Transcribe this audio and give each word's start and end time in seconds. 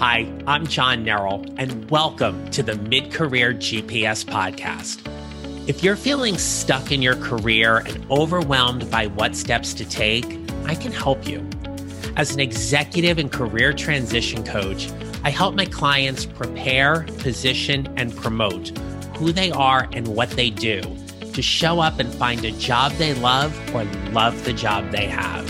Hi, 0.00 0.32
I'm 0.46 0.66
John 0.66 1.04
Neral, 1.04 1.54
and 1.58 1.90
welcome 1.90 2.50
to 2.52 2.62
the 2.62 2.74
Mid 2.74 3.12
Career 3.12 3.52
GPS 3.52 4.24
podcast. 4.24 5.06
If 5.68 5.84
you're 5.84 5.94
feeling 5.94 6.38
stuck 6.38 6.90
in 6.90 7.02
your 7.02 7.16
career 7.16 7.82
and 7.86 8.10
overwhelmed 8.10 8.90
by 8.90 9.08
what 9.08 9.36
steps 9.36 9.74
to 9.74 9.86
take, 9.86 10.24
I 10.64 10.74
can 10.74 10.90
help 10.90 11.28
you. 11.28 11.46
As 12.16 12.32
an 12.32 12.40
executive 12.40 13.18
and 13.18 13.30
career 13.30 13.74
transition 13.74 14.42
coach, 14.42 14.90
I 15.22 15.28
help 15.28 15.54
my 15.54 15.66
clients 15.66 16.24
prepare, 16.24 17.02
position, 17.18 17.86
and 17.98 18.16
promote 18.16 18.68
who 19.18 19.32
they 19.32 19.50
are 19.50 19.86
and 19.92 20.08
what 20.08 20.30
they 20.30 20.48
do 20.48 20.80
to 21.34 21.42
show 21.42 21.78
up 21.78 21.98
and 21.98 22.10
find 22.14 22.42
a 22.46 22.52
job 22.52 22.92
they 22.92 23.12
love 23.12 23.54
or 23.74 23.84
love 24.12 24.46
the 24.46 24.54
job 24.54 24.92
they 24.92 25.08
have. 25.08 25.44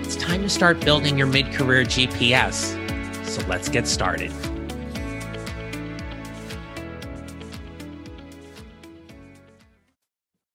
It's 0.00 0.16
time 0.16 0.42
to 0.42 0.48
start 0.48 0.80
building 0.80 1.16
your 1.16 1.28
mid 1.28 1.52
career 1.52 1.84
GPS. 1.84 2.77
So 3.28 3.42
let's 3.46 3.68
get 3.68 3.86
started. 3.86 4.32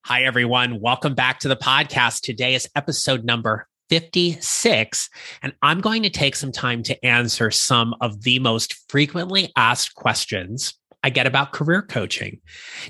Hi, 0.04 0.24
everyone. 0.24 0.80
Welcome 0.80 1.14
back 1.14 1.38
to 1.40 1.48
the 1.48 1.56
podcast. 1.56 2.22
Today 2.22 2.56
is 2.56 2.68
episode 2.74 3.24
number 3.24 3.68
56, 3.90 5.08
and 5.42 5.54
I'm 5.62 5.80
going 5.80 6.02
to 6.02 6.10
take 6.10 6.34
some 6.34 6.50
time 6.50 6.82
to 6.82 7.04
answer 7.06 7.52
some 7.52 7.94
of 8.00 8.22
the 8.22 8.40
most 8.40 8.74
frequently 8.90 9.52
asked 9.54 9.94
questions 9.94 10.74
I 11.04 11.10
get 11.10 11.28
about 11.28 11.52
career 11.52 11.82
coaching. 11.82 12.40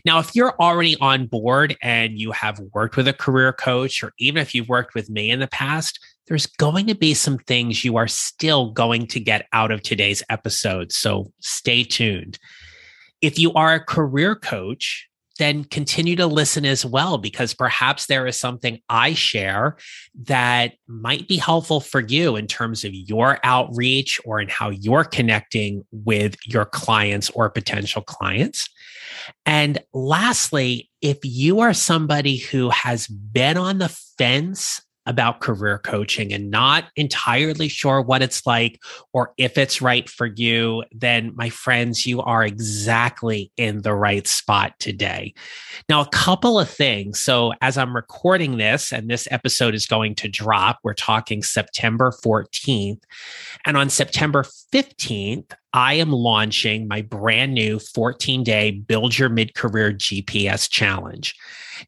Now, 0.06 0.18
if 0.18 0.34
you're 0.34 0.54
already 0.60 0.96
on 1.00 1.26
board 1.26 1.76
and 1.82 2.18
you 2.18 2.32
have 2.32 2.58
worked 2.72 2.96
with 2.96 3.08
a 3.08 3.12
career 3.12 3.52
coach, 3.52 4.02
or 4.02 4.12
even 4.18 4.40
if 4.40 4.54
you've 4.54 4.68
worked 4.68 4.94
with 4.94 5.10
me 5.10 5.30
in 5.30 5.40
the 5.40 5.48
past, 5.48 5.98
there's 6.26 6.46
going 6.46 6.86
to 6.86 6.94
be 6.94 7.14
some 7.14 7.38
things 7.38 7.84
you 7.84 7.96
are 7.96 8.08
still 8.08 8.70
going 8.70 9.06
to 9.08 9.20
get 9.20 9.46
out 9.52 9.70
of 9.70 9.82
today's 9.82 10.22
episode. 10.30 10.92
So 10.92 11.32
stay 11.40 11.84
tuned. 11.84 12.38
If 13.20 13.38
you 13.38 13.52
are 13.54 13.74
a 13.74 13.84
career 13.84 14.34
coach, 14.34 15.08
then 15.38 15.64
continue 15.64 16.14
to 16.14 16.26
listen 16.26 16.64
as 16.64 16.86
well, 16.86 17.18
because 17.18 17.54
perhaps 17.54 18.06
there 18.06 18.24
is 18.26 18.38
something 18.38 18.80
I 18.88 19.14
share 19.14 19.76
that 20.26 20.74
might 20.86 21.26
be 21.26 21.36
helpful 21.36 21.80
for 21.80 22.00
you 22.00 22.36
in 22.36 22.46
terms 22.46 22.84
of 22.84 22.94
your 22.94 23.40
outreach 23.42 24.20
or 24.24 24.40
in 24.40 24.48
how 24.48 24.70
you're 24.70 25.02
connecting 25.02 25.84
with 25.90 26.36
your 26.46 26.64
clients 26.64 27.30
or 27.30 27.50
potential 27.50 28.02
clients. 28.02 28.68
And 29.44 29.80
lastly, 29.92 30.88
if 31.00 31.18
you 31.24 31.60
are 31.60 31.74
somebody 31.74 32.36
who 32.36 32.70
has 32.70 33.08
been 33.08 33.56
on 33.56 33.78
the 33.78 33.88
fence 33.88 34.80
about 35.06 35.40
career 35.40 35.78
coaching 35.78 36.32
and 36.32 36.50
not 36.50 36.84
entirely 36.96 37.68
sure 37.68 38.00
what 38.00 38.22
it's 38.22 38.46
like 38.46 38.80
or 39.12 39.32
if 39.36 39.58
it's 39.58 39.82
right 39.82 40.08
for 40.08 40.26
you, 40.26 40.82
then 40.92 41.32
my 41.34 41.50
friends, 41.50 42.06
you 42.06 42.22
are 42.22 42.44
exactly 42.44 43.52
in 43.56 43.82
the 43.82 43.94
right 43.94 44.26
spot 44.26 44.72
today. 44.78 45.34
Now, 45.88 46.00
a 46.00 46.08
couple 46.08 46.58
of 46.58 46.68
things. 46.70 47.20
So, 47.20 47.52
as 47.60 47.76
I'm 47.76 47.94
recording 47.94 48.56
this, 48.56 48.92
and 48.92 49.08
this 49.08 49.28
episode 49.30 49.74
is 49.74 49.86
going 49.86 50.14
to 50.16 50.28
drop, 50.28 50.78
we're 50.82 50.94
talking 50.94 51.42
September 51.42 52.12
14th. 52.24 53.02
And 53.66 53.76
on 53.76 53.90
September 53.90 54.44
15th, 54.72 55.52
I 55.74 55.94
am 55.94 56.12
launching 56.12 56.86
my 56.86 57.02
brand 57.02 57.52
new 57.52 57.80
14 57.80 58.44
day 58.44 58.70
Build 58.70 59.18
Your 59.18 59.28
Mid 59.28 59.54
Career 59.54 59.92
GPS 59.92 60.70
Challenge. 60.70 61.34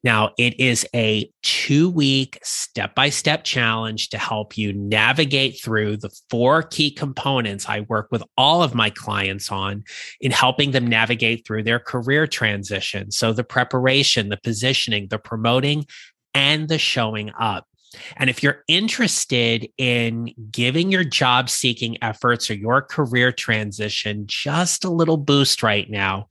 Now, 0.03 0.33
it 0.37 0.59
is 0.59 0.85
a 0.93 1.31
two 1.45 1.89
week 1.91 2.37
step 2.43 2.97
by 2.97 3.11
step 3.11 3.45
challenge 3.45 4.09
to 4.09 4.19
help 4.19 4.59
you 4.59 4.73
navigate 4.73 5.61
through 5.63 5.99
the 5.99 6.11
four 6.29 6.65
key 6.65 6.91
components 6.91 7.69
I 7.69 7.81
work 7.83 8.09
with 8.11 8.25
all 8.37 8.65
of 8.65 8.75
my 8.75 8.91
clients 8.91 9.53
on 9.53 9.85
in 10.21 10.33
helping 10.33 10.73
them 10.73 10.89
navigate 10.89 11.47
through 11.47 11.63
their 11.63 11.79
career 11.79 12.27
transition. 12.27 13.13
So, 13.13 13.33
the 13.33 13.45
preparation, 13.45 14.31
the 14.31 14.37
positioning, 14.37 15.07
the 15.11 15.21
promoting, 15.21 15.87
and 16.35 16.69
the 16.69 16.79
showing 16.79 17.31
up. 17.39 17.69
And 18.17 18.29
if 18.29 18.43
you're 18.43 18.63
interested 18.69 19.69
in 19.79 20.35
giving 20.51 20.91
your 20.91 21.05
job 21.05 21.49
seeking 21.49 21.97
efforts 22.03 22.51
or 22.51 22.55
your 22.55 22.83
career 22.83 23.33
transition 23.33 24.25
just 24.27 24.85
a 24.85 24.91
little 24.91 25.17
boost 25.17 25.63
right 25.63 25.89
now, 25.89 26.29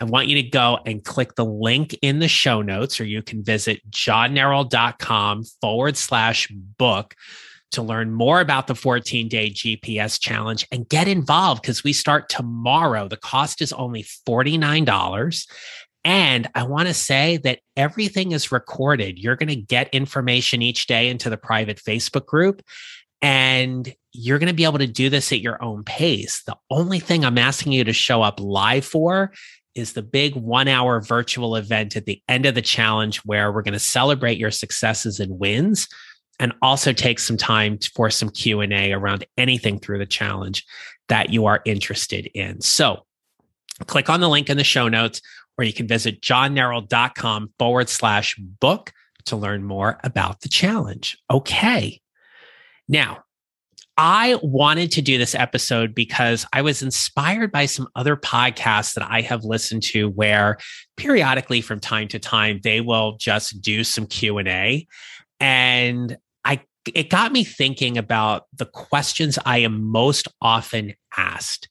I 0.00 0.04
want 0.04 0.28
you 0.28 0.42
to 0.42 0.48
go 0.48 0.78
and 0.84 1.04
click 1.04 1.36
the 1.36 1.44
link 1.44 1.96
in 2.02 2.18
the 2.18 2.28
show 2.28 2.62
notes, 2.62 3.00
or 3.00 3.04
you 3.04 3.22
can 3.22 3.44
visit 3.44 3.88
johnneral.com 3.90 5.44
forward 5.60 5.96
slash 5.96 6.48
book 6.48 7.14
to 7.72 7.82
learn 7.82 8.12
more 8.12 8.40
about 8.40 8.66
the 8.66 8.74
14 8.74 9.28
day 9.28 9.50
GPS 9.50 10.18
challenge 10.18 10.66
and 10.70 10.88
get 10.88 11.08
involved 11.08 11.62
because 11.62 11.84
we 11.84 11.92
start 11.92 12.28
tomorrow. 12.28 13.08
The 13.08 13.16
cost 13.16 13.60
is 13.60 13.72
only 13.72 14.04
$49. 14.04 15.46
And 16.04 16.48
I 16.54 16.64
want 16.64 16.88
to 16.88 16.94
say 16.94 17.38
that 17.38 17.60
everything 17.76 18.32
is 18.32 18.52
recorded. 18.52 19.18
You're 19.18 19.36
going 19.36 19.48
to 19.48 19.56
get 19.56 19.88
information 19.94 20.60
each 20.60 20.86
day 20.86 21.08
into 21.08 21.30
the 21.30 21.38
private 21.38 21.78
Facebook 21.78 22.26
group, 22.26 22.62
and 23.22 23.92
you're 24.12 24.38
going 24.38 24.48
to 24.48 24.54
be 24.54 24.64
able 24.64 24.78
to 24.78 24.86
do 24.86 25.08
this 25.08 25.32
at 25.32 25.40
your 25.40 25.62
own 25.62 25.82
pace. 25.82 26.42
The 26.46 26.56
only 26.70 27.00
thing 27.00 27.24
I'm 27.24 27.38
asking 27.38 27.72
you 27.72 27.84
to 27.84 27.92
show 27.92 28.22
up 28.22 28.38
live 28.38 28.84
for 28.84 29.32
is 29.74 29.92
the 29.92 30.02
big 30.02 30.36
one 30.36 30.68
hour 30.68 31.00
virtual 31.00 31.56
event 31.56 31.96
at 31.96 32.06
the 32.06 32.22
end 32.28 32.46
of 32.46 32.54
the 32.54 32.62
challenge 32.62 33.18
where 33.24 33.52
we're 33.52 33.62
going 33.62 33.72
to 33.72 33.78
celebrate 33.78 34.38
your 34.38 34.50
successes 34.50 35.20
and 35.20 35.38
wins 35.38 35.88
and 36.38 36.52
also 36.62 36.92
take 36.92 37.18
some 37.18 37.36
time 37.36 37.78
for 37.94 38.10
some 38.10 38.28
q&a 38.28 38.92
around 38.92 39.24
anything 39.36 39.78
through 39.78 39.98
the 39.98 40.06
challenge 40.06 40.64
that 41.08 41.30
you 41.30 41.46
are 41.46 41.60
interested 41.64 42.26
in 42.34 42.60
so 42.60 43.04
click 43.86 44.08
on 44.08 44.20
the 44.20 44.28
link 44.28 44.48
in 44.48 44.56
the 44.56 44.64
show 44.64 44.88
notes 44.88 45.20
or 45.58 45.64
you 45.64 45.72
can 45.72 45.86
visit 45.86 46.20
johnneral.com 46.20 47.52
forward 47.58 47.88
slash 47.88 48.36
book 48.36 48.92
to 49.26 49.36
learn 49.36 49.64
more 49.64 49.98
about 50.04 50.40
the 50.40 50.48
challenge. 50.48 51.16
Okay. 51.30 52.00
Now, 52.88 53.24
I 53.96 54.38
wanted 54.42 54.90
to 54.92 55.02
do 55.02 55.18
this 55.18 55.36
episode 55.36 55.94
because 55.94 56.44
I 56.52 56.62
was 56.62 56.82
inspired 56.82 57.52
by 57.52 57.66
some 57.66 57.86
other 57.94 58.16
podcasts 58.16 58.94
that 58.94 59.08
I 59.08 59.20
have 59.20 59.44
listened 59.44 59.84
to 59.84 60.08
where 60.10 60.58
periodically 60.96 61.60
from 61.60 61.78
time 61.78 62.08
to 62.08 62.18
time 62.18 62.60
they 62.62 62.80
will 62.80 63.16
just 63.18 63.62
do 63.62 63.84
some 63.84 64.06
Q&A 64.06 64.86
and 65.38 66.16
I 66.44 66.60
it 66.92 67.08
got 67.08 67.32
me 67.32 67.44
thinking 67.44 67.96
about 67.96 68.46
the 68.52 68.66
questions 68.66 69.38
I 69.46 69.58
am 69.58 69.84
most 69.84 70.28
often 70.40 70.94
asked. 71.16 71.68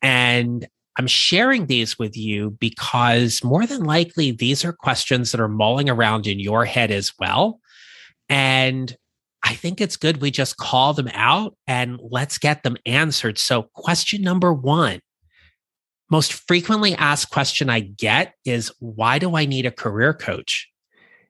And 0.00 0.66
I'm 0.96 1.06
sharing 1.06 1.66
these 1.66 1.98
with 1.98 2.16
you 2.16 2.50
because 2.58 3.42
more 3.44 3.66
than 3.66 3.84
likely, 3.84 4.32
these 4.32 4.64
are 4.64 4.72
questions 4.72 5.32
that 5.32 5.40
are 5.40 5.48
mulling 5.48 5.88
around 5.88 6.26
in 6.26 6.40
your 6.40 6.64
head 6.64 6.90
as 6.90 7.12
well. 7.18 7.60
And 8.28 8.94
I 9.42 9.54
think 9.54 9.80
it's 9.80 9.96
good 9.96 10.20
we 10.20 10.30
just 10.30 10.56
call 10.56 10.92
them 10.92 11.08
out 11.14 11.56
and 11.66 11.98
let's 12.02 12.38
get 12.38 12.62
them 12.62 12.76
answered. 12.84 13.38
So, 13.38 13.64
question 13.74 14.22
number 14.22 14.52
one 14.52 15.00
most 16.10 16.32
frequently 16.32 16.94
asked 16.96 17.30
question 17.30 17.70
I 17.70 17.80
get 17.80 18.34
is 18.44 18.72
why 18.80 19.18
do 19.18 19.36
I 19.36 19.46
need 19.46 19.64
a 19.64 19.70
career 19.70 20.12
coach? 20.12 20.68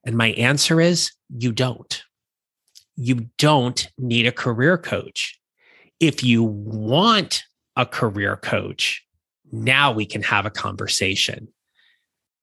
And 0.05 0.17
my 0.17 0.29
answer 0.33 0.81
is 0.81 1.13
you 1.29 1.53
don't. 1.53 2.03
You 2.97 3.29
don't 3.39 3.87
need 3.99 4.27
a 4.27 4.33
career 4.33 4.79
coach. 4.79 5.39
If 6.01 6.25
you 6.25 6.43
want 6.43 7.45
a 7.77 7.85
career 7.85 8.37
coach, 8.37 9.05
now 9.53 9.93
we 9.93 10.07
can 10.07 10.23
have 10.23 10.47
a 10.47 10.51
conversation. 10.51 11.49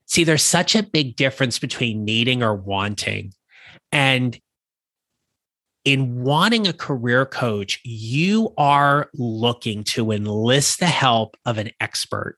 See, 0.06 0.23
there's 0.23 0.44
such 0.44 0.75
a 0.75 0.84
big 0.84 1.16
difference 1.16 1.59
between 1.59 2.06
needing 2.06 2.41
or 2.41 2.56
wanting. 2.56 3.34
And 3.91 4.40
in 5.84 6.22
wanting 6.23 6.67
a 6.67 6.73
career 6.73 7.25
coach, 7.25 7.79
you 7.84 8.53
are 8.58 9.09
looking 9.14 9.84
to 9.85 10.11
enlist 10.11 10.79
the 10.79 10.85
help 10.85 11.37
of 11.46 11.58
an 11.58 11.72
expert 11.79 12.37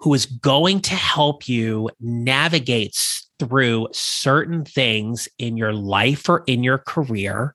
who 0.00 0.14
is 0.14 0.26
going 0.26 0.80
to 0.80 0.94
help 0.94 1.48
you 1.48 1.90
navigate 2.00 2.96
through 3.38 3.88
certain 3.92 4.64
things 4.64 5.28
in 5.38 5.56
your 5.56 5.72
life 5.72 6.28
or 6.28 6.44
in 6.46 6.62
your 6.62 6.78
career. 6.78 7.54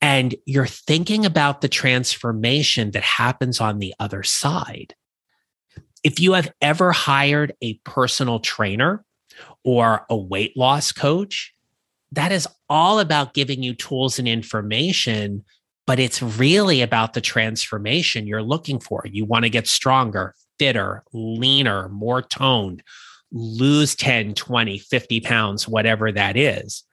And 0.00 0.34
you're 0.46 0.66
thinking 0.66 1.26
about 1.26 1.60
the 1.60 1.68
transformation 1.68 2.92
that 2.92 3.02
happens 3.02 3.60
on 3.60 3.78
the 3.78 3.94
other 3.98 4.22
side. 4.22 4.94
If 6.06 6.20
you 6.20 6.34
have 6.34 6.52
ever 6.62 6.92
hired 6.92 7.52
a 7.60 7.74
personal 7.78 8.38
trainer 8.38 9.04
or 9.64 10.06
a 10.08 10.16
weight 10.16 10.56
loss 10.56 10.92
coach, 10.92 11.52
that 12.12 12.30
is 12.30 12.46
all 12.68 13.00
about 13.00 13.34
giving 13.34 13.64
you 13.64 13.74
tools 13.74 14.20
and 14.20 14.28
information, 14.28 15.44
but 15.84 15.98
it's 15.98 16.22
really 16.22 16.80
about 16.80 17.14
the 17.14 17.20
transformation 17.20 18.28
you're 18.28 18.40
looking 18.40 18.78
for. 18.78 19.02
You 19.04 19.24
want 19.24 19.46
to 19.46 19.50
get 19.50 19.66
stronger, 19.66 20.36
fitter, 20.60 21.02
leaner, 21.12 21.88
more 21.88 22.22
toned, 22.22 22.84
lose 23.32 23.96
10, 23.96 24.34
20, 24.34 24.78
50 24.78 25.20
pounds, 25.22 25.66
whatever 25.66 26.12
that 26.12 26.36
is. 26.36 26.84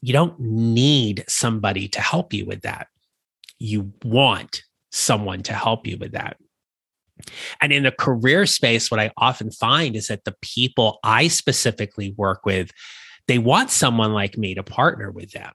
You 0.00 0.12
don't 0.12 0.38
need 0.38 1.24
somebody 1.26 1.88
to 1.88 2.00
help 2.00 2.32
you 2.32 2.46
with 2.46 2.62
that. 2.62 2.86
You 3.58 3.92
want 4.04 4.62
someone 4.92 5.42
to 5.42 5.54
help 5.54 5.88
you 5.88 5.96
with 5.98 6.12
that. 6.12 6.36
And 7.60 7.72
in 7.72 7.82
the 7.82 7.92
career 7.92 8.46
space, 8.46 8.90
what 8.90 9.00
I 9.00 9.10
often 9.16 9.50
find 9.50 9.96
is 9.96 10.08
that 10.08 10.24
the 10.24 10.36
people 10.40 10.98
I 11.02 11.28
specifically 11.28 12.14
work 12.16 12.44
with, 12.44 12.70
they 13.26 13.38
want 13.38 13.70
someone 13.70 14.12
like 14.12 14.38
me 14.38 14.54
to 14.54 14.62
partner 14.62 15.10
with 15.10 15.32
them. 15.32 15.52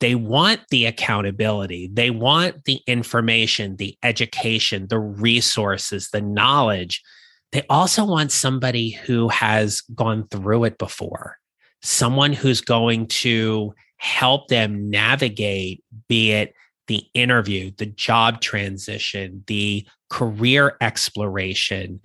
They 0.00 0.14
want 0.14 0.60
the 0.70 0.86
accountability. 0.86 1.90
They 1.92 2.10
want 2.10 2.64
the 2.64 2.80
information, 2.86 3.76
the 3.76 3.96
education, 4.02 4.86
the 4.88 5.00
resources, 5.00 6.10
the 6.10 6.20
knowledge. 6.20 7.02
They 7.50 7.62
also 7.68 8.04
want 8.04 8.30
somebody 8.30 8.90
who 8.90 9.28
has 9.28 9.80
gone 9.80 10.28
through 10.28 10.64
it 10.64 10.78
before, 10.78 11.38
someone 11.82 12.32
who's 12.32 12.60
going 12.60 13.08
to 13.08 13.74
help 13.96 14.48
them 14.48 14.88
navigate, 14.88 15.82
be 16.08 16.30
it 16.30 16.54
the 16.88 17.04
interview, 17.14 17.70
the 17.76 17.86
job 17.86 18.40
transition, 18.40 19.44
the 19.46 19.86
career 20.10 20.76
exploration, 20.80 22.00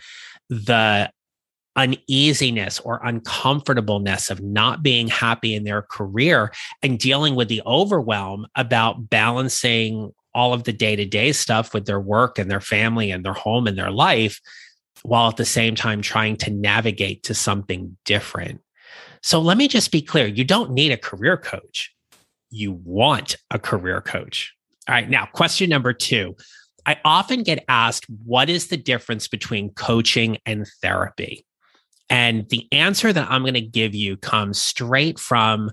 the 0.50 1.10
uneasiness 1.76 2.80
or 2.82 3.02
uncomfortableness 3.04 4.30
of 4.30 4.42
not 4.42 4.84
being 4.84 5.08
happy 5.08 5.56
in 5.56 5.64
their 5.64 5.82
career 5.82 6.52
and 6.84 7.00
dealing 7.00 7.36
with 7.36 7.48
the 7.48 7.62
overwhelm 7.66 8.46
about 8.56 9.10
balancing 9.10 10.12
all 10.36 10.54
of 10.54 10.64
the 10.64 10.74
day 10.74 10.96
to 10.96 11.06
day 11.06 11.32
stuff 11.32 11.74
with 11.74 11.86
their 11.86 12.00
work 12.00 12.38
and 12.38 12.50
their 12.50 12.62
family 12.62 13.12
and 13.12 13.26
their 13.26 13.34
home 13.34 13.68
and 13.68 13.78
their 13.78 13.92
life, 13.92 14.40
while 15.04 15.30
at 15.30 15.38
the 15.38 15.46
same 15.46 15.76
time 15.76 16.02
trying 16.02 16.38
to 16.38 16.52
navigate 16.52 17.24
to 17.24 17.34
something 17.34 17.98
different. 18.06 18.62
So 19.22 19.40
let 19.40 19.58
me 19.58 19.68
just 19.68 19.92
be 19.92 20.02
clear 20.02 20.28
you 20.28 20.44
don't 20.44 20.72
need 20.72 20.92
a 20.92 20.98
career 20.98 21.38
coach, 21.38 21.94
you 22.50 22.74
want 22.84 23.38
a 23.50 23.58
career 23.58 24.02
coach. 24.02 24.54
All 24.88 24.96
right, 24.96 25.10
now, 25.10 25.26
question 25.26 25.70
number 25.70 25.94
two. 25.94 26.36
I 26.86 26.98
often 27.06 27.44
get 27.44 27.64
asked, 27.70 28.06
what 28.26 28.50
is 28.50 28.68
the 28.68 28.78
difference 28.78 29.28
between 29.28 29.70
coaching 29.72 30.38
and 30.46 30.68
therapy? 30.82 31.46
And 32.10 32.48
the 32.50 32.68
answer 32.72 33.14
that 33.14 33.32
I'm 33.32 33.44
going 33.44 33.54
to 33.54 33.62
give 33.62 33.96
you 33.96 34.18
comes 34.18 34.62
straight 34.62 35.18
from 35.18 35.72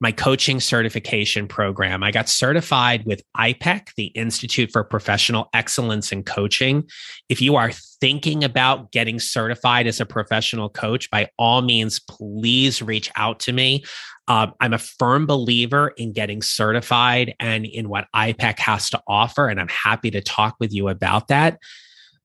my 0.00 0.12
coaching 0.12 0.60
certification 0.60 1.48
program. 1.48 2.02
I 2.02 2.10
got 2.10 2.28
certified 2.28 3.06
with 3.06 3.22
IPEC, 3.36 3.94
the 3.96 4.06
Institute 4.06 4.70
for 4.70 4.84
Professional 4.84 5.48
Excellence 5.54 6.12
in 6.12 6.22
Coaching. 6.22 6.88
If 7.28 7.40
you 7.40 7.56
are 7.56 7.72
thinking 8.00 8.44
about 8.44 8.92
getting 8.92 9.18
certified 9.18 9.86
as 9.86 10.00
a 10.00 10.06
professional 10.06 10.68
coach, 10.68 11.10
by 11.10 11.28
all 11.38 11.62
means, 11.62 11.98
please 11.98 12.82
reach 12.82 13.10
out 13.16 13.40
to 13.40 13.52
me. 13.52 13.84
Um, 14.28 14.52
I'm 14.60 14.74
a 14.74 14.78
firm 14.78 15.24
believer 15.24 15.94
in 15.96 16.12
getting 16.12 16.42
certified 16.42 17.34
and 17.40 17.64
in 17.64 17.88
what 17.88 18.06
IPEC 18.14 18.58
has 18.58 18.90
to 18.90 19.00
offer, 19.06 19.48
and 19.48 19.58
I'm 19.58 19.68
happy 19.68 20.10
to 20.10 20.20
talk 20.20 20.56
with 20.60 20.74
you 20.74 20.88
about 20.88 21.28
that. 21.28 21.58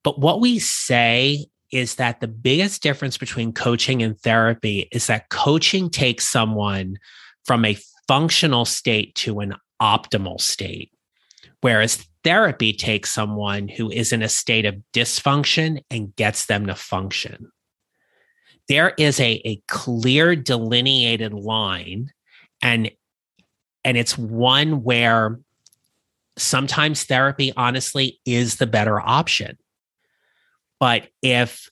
But 0.04 0.20
what 0.20 0.42
we 0.42 0.60
say 0.60 1.46
is 1.72 1.96
that 1.96 2.20
the 2.20 2.28
biggest 2.28 2.84
difference 2.84 3.18
between 3.18 3.54
coaching 3.54 4.04
and 4.04 4.20
therapy 4.20 4.90
is 4.92 5.08
that 5.08 5.30
coaching 5.30 5.90
takes 5.90 6.28
someone 6.28 6.98
from 7.46 7.66
a 7.66 7.78
functional 8.08 8.66
state 8.66 9.16
to 9.16 9.40
an 9.40 9.56
optimal 9.82 10.40
state, 10.40 10.92
whereas 11.62 12.06
therapy 12.24 12.74
takes 12.74 13.12
someone 13.12 13.68
who 13.68 13.90
is 13.90 14.12
in 14.12 14.22
a 14.22 14.30
state 14.30 14.66
of 14.66 14.82
dysfunction 14.94 15.84
and 15.90 16.16
gets 16.16 16.46
them 16.46 16.68
to 16.68 16.76
function. 16.76 17.52
There 18.68 18.94
is 18.98 19.20
a, 19.20 19.42
a 19.46 19.62
clear 19.68 20.36
delineated 20.36 21.34
line, 21.34 22.12
and, 22.62 22.92
and 23.84 23.98
it's 23.98 24.18
one 24.18 24.84
where 24.84 25.40
sometimes 26.38 27.04
therapy, 27.04 27.52
honestly, 27.58 28.20
is 28.26 28.58
the 28.58 28.68
better 28.68 29.00
option 29.02 29.58
but 30.82 31.10
if 31.22 31.70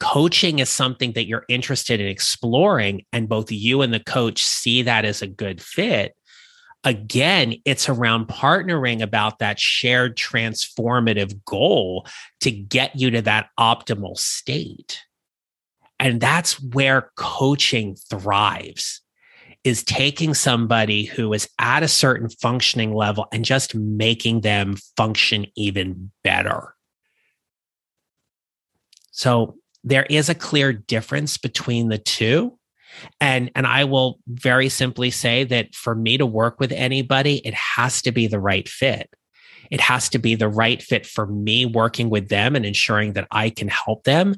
coaching 0.00 0.58
is 0.58 0.68
something 0.68 1.12
that 1.12 1.26
you're 1.26 1.44
interested 1.48 2.00
in 2.00 2.06
exploring 2.06 3.04
and 3.12 3.28
both 3.28 3.50
you 3.50 3.82
and 3.82 3.92
the 3.92 4.00
coach 4.00 4.42
see 4.42 4.82
that 4.82 5.04
as 5.04 5.22
a 5.22 5.26
good 5.26 5.60
fit, 5.60 6.14
again, 6.84 7.54
it's 7.64 7.88
around 7.88 8.28
partnering 8.28 9.02
about 9.02 9.38
that 9.40 9.58
shared 9.58 10.16
transformative 10.16 11.44
goal 11.44 12.06
to 12.40 12.50
get 12.50 12.94
you 12.94 13.10
to 13.10 13.22
that 13.22 13.48
optimal 13.58 14.16
state. 14.16 15.02
And 15.98 16.20
that's 16.20 16.62
where 16.62 17.10
coaching 17.16 17.96
thrives 18.10 19.00
is 19.64 19.82
taking 19.82 20.32
somebody 20.32 21.06
who 21.06 21.32
is 21.32 21.48
at 21.58 21.82
a 21.82 21.88
certain 21.88 22.28
functioning 22.28 22.94
level 22.94 23.26
and 23.32 23.44
just 23.44 23.74
making 23.74 24.42
them 24.42 24.76
function 24.96 25.46
even 25.56 26.12
better. 26.22 26.74
So 29.10 29.56
there 29.86 30.06
is 30.10 30.28
a 30.28 30.34
clear 30.34 30.72
difference 30.72 31.38
between 31.38 31.88
the 31.88 31.96
two. 31.96 32.58
And, 33.20 33.50
and 33.54 33.66
I 33.66 33.84
will 33.84 34.18
very 34.26 34.68
simply 34.68 35.10
say 35.10 35.44
that 35.44 35.74
for 35.74 35.94
me 35.94 36.18
to 36.18 36.26
work 36.26 36.58
with 36.58 36.72
anybody, 36.72 37.40
it 37.46 37.54
has 37.54 38.02
to 38.02 38.12
be 38.12 38.26
the 38.26 38.40
right 38.40 38.68
fit. 38.68 39.08
It 39.70 39.80
has 39.80 40.08
to 40.10 40.18
be 40.18 40.34
the 40.34 40.48
right 40.48 40.82
fit 40.82 41.06
for 41.06 41.26
me 41.26 41.66
working 41.66 42.10
with 42.10 42.28
them 42.28 42.56
and 42.56 42.66
ensuring 42.66 43.12
that 43.12 43.28
I 43.30 43.50
can 43.50 43.68
help 43.68 44.04
them. 44.04 44.36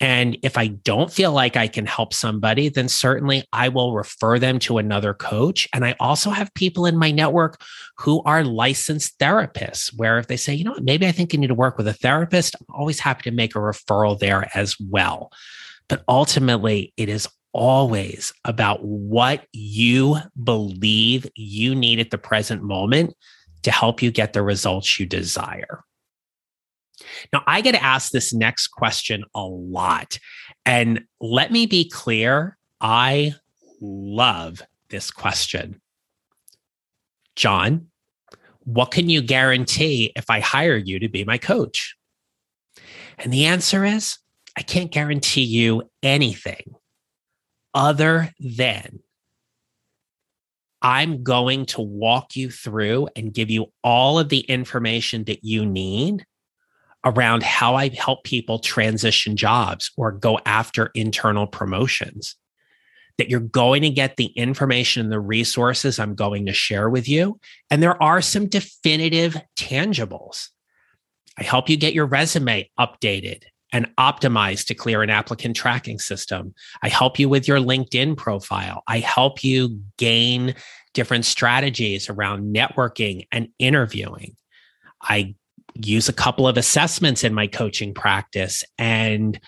And 0.00 0.38
if 0.42 0.56
I 0.56 0.68
don't 0.68 1.12
feel 1.12 1.30
like 1.30 1.56
I 1.56 1.68
can 1.68 1.84
help 1.84 2.14
somebody, 2.14 2.70
then 2.70 2.88
certainly 2.88 3.44
I 3.52 3.68
will 3.68 3.94
refer 3.94 4.38
them 4.38 4.58
to 4.60 4.78
another 4.78 5.12
coach. 5.12 5.68
And 5.74 5.84
I 5.84 5.94
also 6.00 6.30
have 6.30 6.52
people 6.54 6.86
in 6.86 6.96
my 6.96 7.10
network 7.10 7.60
who 7.98 8.22
are 8.22 8.42
licensed 8.42 9.18
therapists, 9.18 9.94
where 9.94 10.18
if 10.18 10.26
they 10.26 10.38
say, 10.38 10.54
you 10.54 10.64
know 10.64 10.72
what, 10.72 10.84
maybe 10.84 11.06
I 11.06 11.12
think 11.12 11.32
you 11.32 11.38
need 11.38 11.48
to 11.48 11.54
work 11.54 11.76
with 11.76 11.86
a 11.86 11.92
therapist, 11.92 12.56
I'm 12.58 12.74
always 12.74 12.98
happy 12.98 13.28
to 13.28 13.36
make 13.36 13.54
a 13.54 13.58
referral 13.58 14.18
there 14.18 14.48
as 14.54 14.74
well. 14.80 15.30
But 15.88 16.02
ultimately, 16.08 16.94
it 16.96 17.10
is 17.10 17.28
always 17.52 18.32
about 18.44 18.82
what 18.82 19.44
you 19.52 20.16
believe 20.42 21.26
you 21.34 21.74
need 21.74 21.98
at 21.98 22.10
the 22.10 22.18
present 22.18 22.62
moment 22.62 23.14
to 23.64 23.70
help 23.70 24.00
you 24.00 24.10
get 24.10 24.32
the 24.32 24.42
results 24.42 24.98
you 24.98 25.04
desire. 25.04 25.84
Now, 27.32 27.42
I 27.46 27.60
get 27.60 27.74
asked 27.74 28.12
this 28.12 28.32
next 28.32 28.68
question 28.68 29.24
a 29.34 29.42
lot. 29.42 30.18
And 30.66 31.04
let 31.20 31.52
me 31.52 31.66
be 31.66 31.88
clear 31.88 32.56
I 32.80 33.34
love 33.80 34.62
this 34.88 35.10
question. 35.10 35.80
John, 37.36 37.86
what 38.60 38.90
can 38.90 39.08
you 39.08 39.22
guarantee 39.22 40.12
if 40.16 40.28
I 40.28 40.40
hire 40.40 40.76
you 40.76 40.98
to 40.98 41.08
be 41.08 41.24
my 41.24 41.38
coach? 41.38 41.96
And 43.18 43.32
the 43.32 43.46
answer 43.46 43.84
is 43.84 44.18
I 44.56 44.62
can't 44.62 44.90
guarantee 44.90 45.44
you 45.44 45.82
anything 46.02 46.74
other 47.74 48.32
than 48.38 49.00
I'm 50.82 51.22
going 51.22 51.66
to 51.66 51.82
walk 51.82 52.36
you 52.36 52.50
through 52.50 53.08
and 53.14 53.34
give 53.34 53.50
you 53.50 53.66
all 53.84 54.18
of 54.18 54.30
the 54.30 54.40
information 54.40 55.24
that 55.24 55.44
you 55.44 55.66
need 55.66 56.24
around 57.04 57.42
how 57.42 57.74
I 57.74 57.88
help 57.88 58.24
people 58.24 58.58
transition 58.58 59.36
jobs 59.36 59.90
or 59.96 60.12
go 60.12 60.38
after 60.44 60.90
internal 60.94 61.46
promotions. 61.46 62.36
That 63.18 63.28
you're 63.28 63.40
going 63.40 63.82
to 63.82 63.90
get 63.90 64.16
the 64.16 64.26
information 64.28 65.02
and 65.02 65.12
the 65.12 65.20
resources 65.20 65.98
I'm 65.98 66.14
going 66.14 66.46
to 66.46 66.54
share 66.54 66.88
with 66.88 67.06
you. 67.06 67.38
And 67.70 67.82
there 67.82 68.02
are 68.02 68.22
some 68.22 68.46
definitive 68.46 69.36
tangibles. 69.56 70.48
I 71.36 71.42
help 71.42 71.68
you 71.68 71.76
get 71.76 71.92
your 71.92 72.06
resume 72.06 72.70
updated 72.78 73.42
and 73.72 73.94
optimized 73.96 74.66
to 74.66 74.74
clear 74.74 75.02
an 75.02 75.10
applicant 75.10 75.56
tracking 75.56 75.98
system. 75.98 76.54
I 76.82 76.88
help 76.88 77.18
you 77.18 77.28
with 77.28 77.46
your 77.46 77.58
LinkedIn 77.58 78.16
profile. 78.16 78.82
I 78.86 78.98
help 78.98 79.44
you 79.44 79.80
gain 79.96 80.54
different 80.94 81.24
strategies 81.24 82.08
around 82.08 82.54
networking 82.54 83.26
and 83.30 83.48
interviewing. 83.58 84.36
I 85.02 85.34
use 85.74 86.08
a 86.08 86.12
couple 86.12 86.46
of 86.46 86.56
assessments 86.56 87.24
in 87.24 87.34
my 87.34 87.46
coaching 87.46 87.94
practice 87.94 88.64
and 88.78 89.40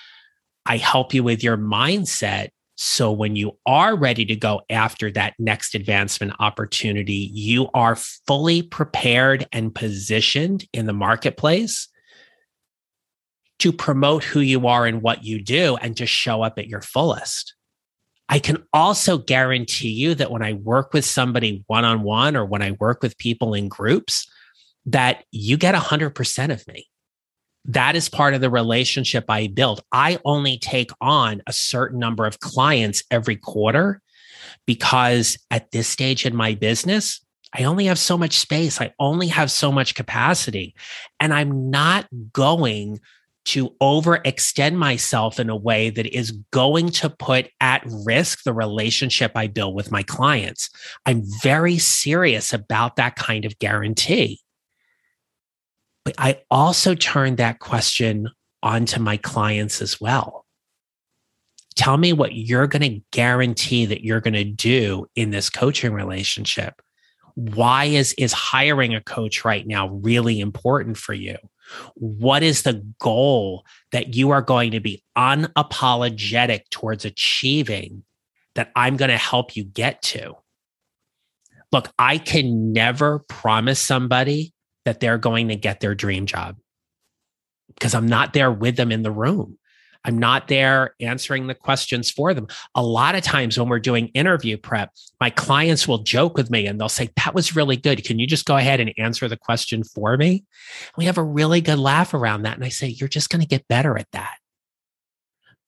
I 0.66 0.76
help 0.76 1.12
you 1.12 1.24
with 1.24 1.42
your 1.42 1.56
mindset. 1.56 2.48
So 2.76 3.12
when 3.12 3.36
you 3.36 3.58
are 3.66 3.96
ready 3.96 4.24
to 4.26 4.36
go 4.36 4.62
after 4.70 5.10
that 5.12 5.34
next 5.38 5.74
advancement 5.74 6.34
opportunity, 6.40 7.30
you 7.32 7.68
are 7.74 7.96
fully 7.96 8.62
prepared 8.62 9.46
and 9.52 9.74
positioned 9.74 10.66
in 10.72 10.86
the 10.86 10.92
marketplace 10.92 11.88
to 13.58 13.72
promote 13.72 14.24
who 14.24 14.40
you 14.40 14.66
are 14.66 14.86
and 14.86 15.02
what 15.02 15.24
you 15.24 15.40
do 15.40 15.76
and 15.76 15.96
to 15.96 16.06
show 16.06 16.42
up 16.42 16.58
at 16.58 16.66
your 16.66 16.80
fullest. 16.80 17.54
I 18.28 18.38
can 18.38 18.64
also 18.72 19.18
guarantee 19.18 19.90
you 19.90 20.14
that 20.14 20.30
when 20.30 20.42
I 20.42 20.54
work 20.54 20.94
with 20.94 21.04
somebody 21.04 21.64
one 21.66 21.84
on 21.84 22.02
one 22.02 22.36
or 22.36 22.46
when 22.46 22.62
I 22.62 22.72
work 22.72 23.02
with 23.02 23.18
people 23.18 23.52
in 23.52 23.68
groups, 23.68 24.26
that 24.86 25.24
you 25.30 25.56
get 25.56 25.74
100% 25.74 26.52
of 26.52 26.66
me. 26.66 26.88
That 27.66 27.94
is 27.94 28.08
part 28.08 28.34
of 28.34 28.40
the 28.40 28.50
relationship 28.50 29.24
I 29.28 29.46
build. 29.46 29.82
I 29.92 30.18
only 30.24 30.58
take 30.58 30.90
on 31.00 31.42
a 31.46 31.52
certain 31.52 31.98
number 31.98 32.26
of 32.26 32.40
clients 32.40 33.04
every 33.10 33.36
quarter 33.36 34.00
because 34.66 35.38
at 35.50 35.70
this 35.70 35.86
stage 35.86 36.26
in 36.26 36.34
my 36.34 36.54
business, 36.54 37.24
I 37.56 37.64
only 37.64 37.84
have 37.86 37.98
so 37.98 38.16
much 38.16 38.38
space. 38.38 38.80
I 38.80 38.92
only 38.98 39.28
have 39.28 39.50
so 39.50 39.70
much 39.70 39.94
capacity. 39.94 40.74
And 41.20 41.32
I'm 41.32 41.70
not 41.70 42.06
going 42.32 43.00
to 43.44 43.70
overextend 43.80 44.74
myself 44.74 45.40
in 45.40 45.50
a 45.50 45.56
way 45.56 45.90
that 45.90 46.06
is 46.06 46.30
going 46.52 46.90
to 46.90 47.10
put 47.10 47.48
at 47.60 47.82
risk 48.06 48.44
the 48.44 48.52
relationship 48.52 49.32
I 49.34 49.48
build 49.48 49.74
with 49.74 49.90
my 49.90 50.02
clients. 50.02 50.70
I'm 51.06 51.22
very 51.42 51.78
serious 51.78 52.52
about 52.52 52.96
that 52.96 53.16
kind 53.16 53.44
of 53.44 53.58
guarantee. 53.58 54.40
But 56.04 56.14
I 56.18 56.40
also 56.50 56.94
turn 56.94 57.36
that 57.36 57.60
question 57.60 58.28
onto 58.62 59.00
my 59.00 59.16
clients 59.16 59.80
as 59.80 60.00
well. 60.00 60.46
Tell 61.74 61.96
me 61.96 62.12
what 62.12 62.34
you're 62.34 62.66
going 62.66 62.82
to 62.82 63.00
guarantee 63.12 63.86
that 63.86 64.04
you're 64.04 64.20
going 64.20 64.34
to 64.34 64.44
do 64.44 65.06
in 65.14 65.30
this 65.30 65.48
coaching 65.48 65.92
relationship. 65.92 66.82
Why 67.34 67.86
is, 67.86 68.14
is 68.18 68.32
hiring 68.32 68.94
a 68.94 69.00
coach 69.00 69.44
right 69.44 69.66
now 69.66 69.88
really 69.88 70.38
important 70.38 70.98
for 70.98 71.14
you? 71.14 71.36
What 71.94 72.42
is 72.42 72.62
the 72.62 72.84
goal 72.98 73.64
that 73.92 74.14
you 74.14 74.30
are 74.30 74.42
going 74.42 74.72
to 74.72 74.80
be 74.80 75.02
unapologetic 75.16 76.68
towards 76.70 77.04
achieving 77.04 78.04
that 78.54 78.70
I'm 78.76 78.96
going 78.96 79.10
to 79.10 79.16
help 79.16 79.56
you 79.56 79.64
get 79.64 80.02
to? 80.02 80.34
Look, 81.70 81.90
I 81.98 82.18
can 82.18 82.72
never 82.74 83.20
promise 83.20 83.80
somebody 83.80 84.52
that 84.84 85.00
they're 85.00 85.18
going 85.18 85.48
to 85.48 85.56
get 85.56 85.80
their 85.80 85.94
dream 85.94 86.26
job 86.26 86.56
because 87.74 87.94
I'm 87.94 88.06
not 88.06 88.32
there 88.32 88.50
with 88.50 88.76
them 88.76 88.92
in 88.92 89.02
the 89.02 89.10
room. 89.10 89.58
I'm 90.04 90.18
not 90.18 90.48
there 90.48 90.94
answering 91.00 91.46
the 91.46 91.54
questions 91.54 92.10
for 92.10 92.34
them. 92.34 92.48
A 92.74 92.82
lot 92.82 93.14
of 93.14 93.22
times 93.22 93.56
when 93.56 93.68
we're 93.68 93.78
doing 93.78 94.08
interview 94.08 94.56
prep, 94.56 94.92
my 95.20 95.30
clients 95.30 95.86
will 95.86 95.98
joke 95.98 96.36
with 96.36 96.50
me 96.50 96.66
and 96.66 96.80
they'll 96.80 96.88
say, 96.88 97.10
That 97.16 97.34
was 97.34 97.54
really 97.54 97.76
good. 97.76 98.04
Can 98.04 98.18
you 98.18 98.26
just 98.26 98.44
go 98.44 98.56
ahead 98.56 98.80
and 98.80 98.92
answer 98.98 99.28
the 99.28 99.36
question 99.36 99.84
for 99.84 100.16
me? 100.16 100.44
We 100.96 101.04
have 101.04 101.18
a 101.18 101.22
really 101.22 101.60
good 101.60 101.78
laugh 101.78 102.14
around 102.14 102.42
that. 102.42 102.56
And 102.56 102.64
I 102.64 102.68
say, 102.68 102.88
You're 102.88 103.08
just 103.08 103.30
going 103.30 103.42
to 103.42 103.46
get 103.46 103.68
better 103.68 103.96
at 103.96 104.10
that. 104.12 104.38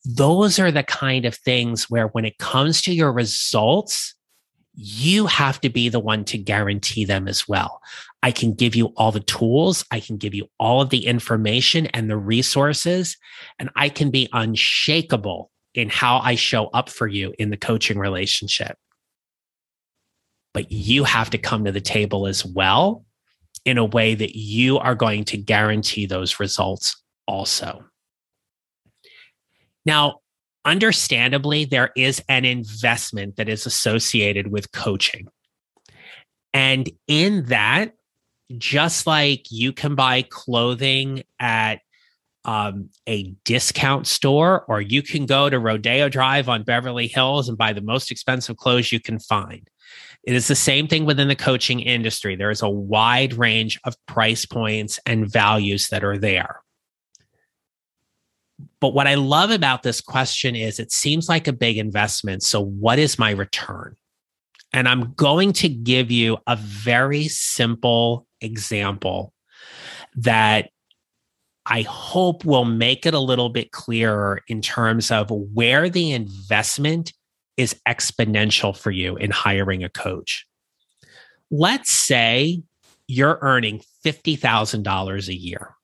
Those 0.05 0.59
are 0.59 0.73
the 0.73 0.83
kind 0.83 1.25
of 1.27 1.37
things 1.37 1.89
where 1.89 2.09
when 2.09 2.25
it 2.25 2.39
comes 2.39 2.83
to 2.83 2.93
your 2.93 3.13
results, 3.13 4.15
you 4.75 5.27
have 5.27 5.61
to 5.61 5.71
be 5.71 5.89
the 5.89 6.01
one 6.01 6.25
to 6.25 6.39
guarantee 6.39 7.05
them 7.05 7.29
as 7.29 7.47
well. 7.47 7.81
I 8.25 8.33
can 8.33 8.55
give 8.55 8.75
you 8.75 8.87
all 8.97 9.13
the 9.13 9.21
tools, 9.21 9.85
I 9.91 10.01
can 10.01 10.17
give 10.17 10.33
you 10.33 10.49
all 10.59 10.81
of 10.81 10.89
the 10.89 11.05
information 11.05 11.85
and 11.89 12.09
the 12.09 12.17
resources, 12.17 13.19
and 13.59 13.69
I 13.77 13.91
can 13.91 14.11
be 14.11 14.31
unshakable 14.33 15.51
in 15.75 15.91
how 15.91 16.21
I 16.21 16.35
show 16.35 16.69
up 16.69 16.89
for 16.89 17.07
you 17.07 17.35
in 17.39 17.51
the 17.51 17.59
coaching 17.59 17.99
relationship. 17.99 18.79
But 20.55 20.73
you 20.73 21.05
have 21.05 21.29
to 21.31 21.39
come 21.39 21.67
to 21.67 21.73
the 21.73 21.83
table 21.83 22.27
as 22.27 22.47
well 22.47 23.05
in 23.67 23.77
a 23.77 23.85
way 23.85 24.15
that 24.15 24.35
you 24.35 24.79
are 24.79 24.95
going 24.95 25.25
to 25.25 25.37
guarantee 25.37 26.07
those 26.07 26.41
results 26.41 26.97
also. 27.29 27.85
Now, 29.85 30.21
understandably, 30.65 31.67
there 31.67 31.91
is 31.95 32.23
an 32.31 32.47
investment 32.47 33.37
that 33.37 33.51
is 33.51 33.67
associated 33.67 34.47
with 34.47 34.73
coaching. 34.73 35.29
And 36.55 36.89
in 37.07 37.45
that, 37.47 37.93
just 38.59 39.07
like 39.07 39.51
you 39.51 39.73
can 39.73 39.95
buy 39.95 40.23
clothing 40.23 41.23
at 41.39 41.81
um, 42.45 42.91
a 43.07 43.35
discount 43.45 44.07
store, 44.07 44.65
or 44.69 44.81
you 44.81 45.03
can 45.03 45.27
go 45.27 45.49
to 45.49 45.59
Rodeo 45.59 46.09
Drive 46.09 46.49
on 46.49 46.63
Beverly 46.63 47.07
Hills 47.07 47.49
and 47.49 47.57
buy 47.57 47.73
the 47.73 47.81
most 47.81 48.11
expensive 48.11 48.57
clothes 48.57 48.93
you 48.93 49.01
can 49.01 49.19
find. 49.19 49.69
It 50.25 50.35
is 50.35 50.49
the 50.49 50.55
same 50.55 50.89
thing 50.89 51.05
within 51.05 51.29
the 51.29 51.37
coaching 51.37 51.81
industry. 51.81 52.37
There 52.37 52.51
is 52.51 52.63
a 52.63 52.69
wide 52.69 53.35
range 53.35 53.79
of 53.85 53.95
price 54.07 54.47
points 54.47 54.99
and 55.07 55.31
values 55.31 55.89
that 55.89 56.05
are 56.05 56.19
there. 56.19 56.61
But 58.81 58.95
what 58.95 59.07
I 59.07 59.15
love 59.15 59.51
about 59.51 59.83
this 59.83 60.01
question 60.01 60.55
is 60.55 60.79
it 60.79 60.93
seems 60.93 61.29
like 61.29 61.49
a 61.49 61.53
big 61.53 61.79
investment. 61.79 62.43
So, 62.43 62.63
what 62.63 62.99
is 62.99 63.19
my 63.19 63.31
return? 63.31 63.97
And 64.73 64.89
I'm 64.89 65.13
going 65.15 65.53
to 65.55 65.69
give 65.69 66.11
you 66.11 66.39
a 66.47 66.57
very 66.57 67.29
simple 67.29 68.27
example 68.45 69.33
that 70.17 70.71
I 71.67 71.83
hope 71.83 72.45
will 72.45 72.67
make 72.67 73.07
it 73.07 73.15
a 73.15 73.21
little 73.21 73.49
bit 73.49 73.73
clearer 73.73 74.43
in 74.49 74.61
terms 74.61 75.11
of 75.11 75.31
where 75.31 75.89
the 75.89 76.13
investment 76.13 77.13
is 77.57 77.75
exponential 77.89 78.77
for 78.77 78.91
you 78.91 79.17
in 79.17 79.31
hiring 79.31 79.83
a 79.83 79.89
coach. 79.89 80.47
Let's 81.51 81.91
say 81.91 82.63
you're 83.07 83.39
earning 83.41 83.81
$50,000 84.05 85.29
a 85.29 85.35
year 85.35 85.75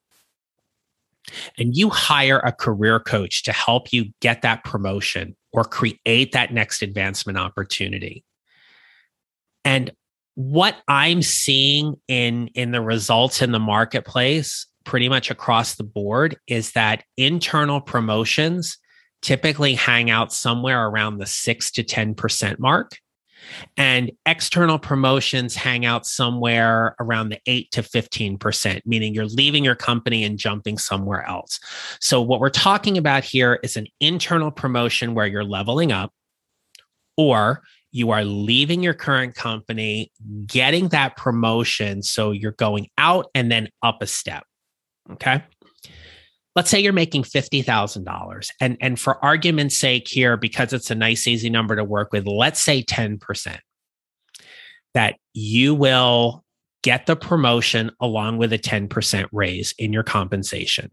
and 1.57 1.77
you 1.77 1.91
hire 1.91 2.41
a 2.41 2.53
career 2.53 2.99
coach 3.01 3.45
to 3.45 3.53
help 3.53 3.93
you 3.93 4.07
get 4.21 4.43
that 4.43 4.65
promotion 4.65 5.37
or 5.53 5.65
create 5.65 6.33
that 6.33 6.53
next 6.53 6.83
advancement 6.83 7.39
opportunity. 7.39 8.25
And 9.65 9.91
what 10.35 10.77
I'm 10.89 11.23
seeing 11.23 11.97
in 12.09 12.49
in 12.49 12.71
the 12.71 12.81
results 12.81 13.43
in 13.43 13.53
the 13.53 13.59
marketplace 13.59 14.67
pretty 14.85 15.09
much 15.09 15.31
across 15.31 15.75
the 15.75 15.85
board 15.85 16.37
is 16.47 16.73
that 16.73 17.05
internal 17.17 17.81
promotions 17.81 18.79
typically 19.23 19.75
hang 19.75 20.11
out 20.11 20.33
somewhere 20.33 20.87
around 20.87 21.19
the 21.19 21.27
6 21.27 21.71
to 21.73 21.85
10% 21.85 22.59
mark 22.59 22.93
and 23.77 24.11
external 24.27 24.79
promotions 24.79 25.55
hang 25.55 25.85
out 25.85 26.07
somewhere 26.07 26.95
around 27.01 27.31
the 27.31 27.41
8 27.47 27.71
to 27.73 27.83
15%, 27.83 28.81
meaning 28.85 29.15
you're 29.15 29.27
leaving 29.27 29.65
your 29.65 29.75
company 29.75 30.25
and 30.25 30.39
jumping 30.39 30.79
somewhere 30.79 31.27
else. 31.27 31.59
So, 32.01 32.21
what 32.21 32.41
we're 32.41 32.51
talking 32.51 32.99
about 32.99 33.25
here 33.25 33.59
is 33.63 33.77
an 33.77 33.87
internal 34.01 34.51
promotion 34.51 35.15
where 35.15 35.27
you're 35.27 35.45
leveling 35.45 35.93
up, 35.93 36.13
or 37.21 37.63
you 37.93 38.11
are 38.11 38.25
leaving 38.25 38.83
your 38.83 38.95
current 38.95 39.35
company, 39.35 40.11
getting 40.47 40.89
that 40.89 41.17
promotion. 41.17 42.03
So 42.03 42.31
you're 42.31 42.53
going 42.53 42.89
out 42.97 43.27
and 43.35 43.51
then 43.51 43.69
up 43.83 44.01
a 44.01 44.07
step. 44.07 44.45
Okay. 45.13 45.43
Let's 46.57 46.71
say 46.71 46.81
you're 46.81 46.93
making 46.93 47.25
$50,000. 47.25 48.49
And, 48.61 48.77
and 48.81 48.99
for 48.99 49.23
argument's 49.25 49.77
sake 49.77 50.09
here, 50.09 50.37
because 50.37 50.73
it's 50.73 50.91
a 50.91 50.95
nice, 50.95 51.27
easy 51.27 51.51
number 51.51 51.77
to 51.77 51.85
work 51.85 52.13
with, 52.13 52.27
let's 52.27 52.61
say 52.61 52.83
10%. 52.83 53.59
That 54.95 55.17
you 55.35 55.75
will 55.75 56.45
get 56.83 57.07
the 57.07 57.15
promotion 57.15 57.93
along 58.01 58.39
with 58.39 58.53
a 58.53 58.59
10% 58.59 59.29
raise 59.33 59.75
in 59.79 59.93
your 59.93 60.03
compensation. 60.03 60.91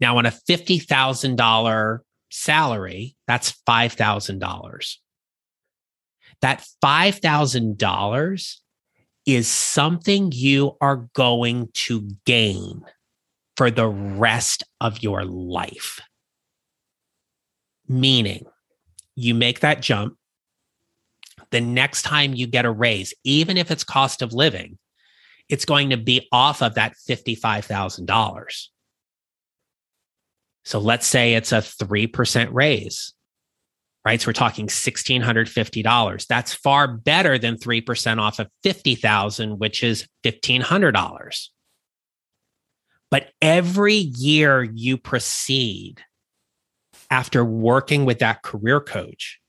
Now, 0.00 0.18
on 0.18 0.26
a 0.26 0.30
$50,000 0.30 1.98
salary, 2.30 3.16
that's 3.26 3.52
$5,000 3.66 4.96
that 6.42 6.66
$5,000 6.84 8.56
is 9.26 9.48
something 9.48 10.30
you 10.32 10.76
are 10.80 11.08
going 11.14 11.68
to 11.74 12.08
gain 12.24 12.82
for 13.56 13.70
the 13.70 13.88
rest 13.88 14.62
of 14.80 15.02
your 15.02 15.24
life. 15.24 16.00
Meaning, 17.88 18.44
you 19.14 19.34
make 19.34 19.60
that 19.60 19.80
jump. 19.80 20.16
The 21.50 21.60
next 21.60 22.02
time 22.02 22.34
you 22.34 22.46
get 22.46 22.64
a 22.64 22.70
raise, 22.70 23.14
even 23.24 23.56
if 23.56 23.70
it's 23.70 23.84
cost 23.84 24.22
of 24.22 24.32
living, 24.32 24.78
it's 25.48 25.64
going 25.64 25.90
to 25.90 25.96
be 25.96 26.28
off 26.32 26.62
of 26.62 26.74
that 26.74 26.94
$55,000. 27.08 28.66
So 30.64 30.80
let's 30.80 31.06
say 31.06 31.34
it's 31.34 31.52
a 31.52 31.58
3% 31.58 32.48
raise 32.52 33.14
right? 34.06 34.20
So 34.20 34.28
we're 34.28 34.34
talking 34.34 34.68
$1,650. 34.68 36.26
That's 36.28 36.54
far 36.54 36.86
better 36.86 37.38
than 37.38 37.56
3% 37.56 38.20
off 38.20 38.38
of 38.38 38.48
50,000, 38.62 39.58
which 39.58 39.82
is 39.82 40.06
$1,500. 40.22 41.48
But 43.10 43.32
every 43.42 43.94
year 43.94 44.62
you 44.62 44.96
proceed 44.96 46.04
after 47.10 47.44
working 47.44 48.04
with 48.04 48.20
that 48.20 48.44
career 48.44 48.80
coach, 48.80 49.40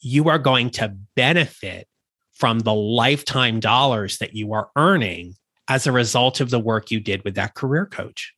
you 0.00 0.28
are 0.28 0.40
going 0.40 0.70
to 0.70 0.96
benefit 1.14 1.86
from 2.32 2.58
the 2.58 2.74
lifetime 2.74 3.60
dollars 3.60 4.18
that 4.18 4.34
you 4.34 4.54
are 4.54 4.70
earning 4.74 5.36
as 5.68 5.86
a 5.86 5.92
result 5.92 6.40
of 6.40 6.50
the 6.50 6.58
work 6.58 6.90
you 6.90 6.98
did 6.98 7.22
with 7.22 7.36
that 7.36 7.54
career 7.54 7.86
coach. 7.86 8.34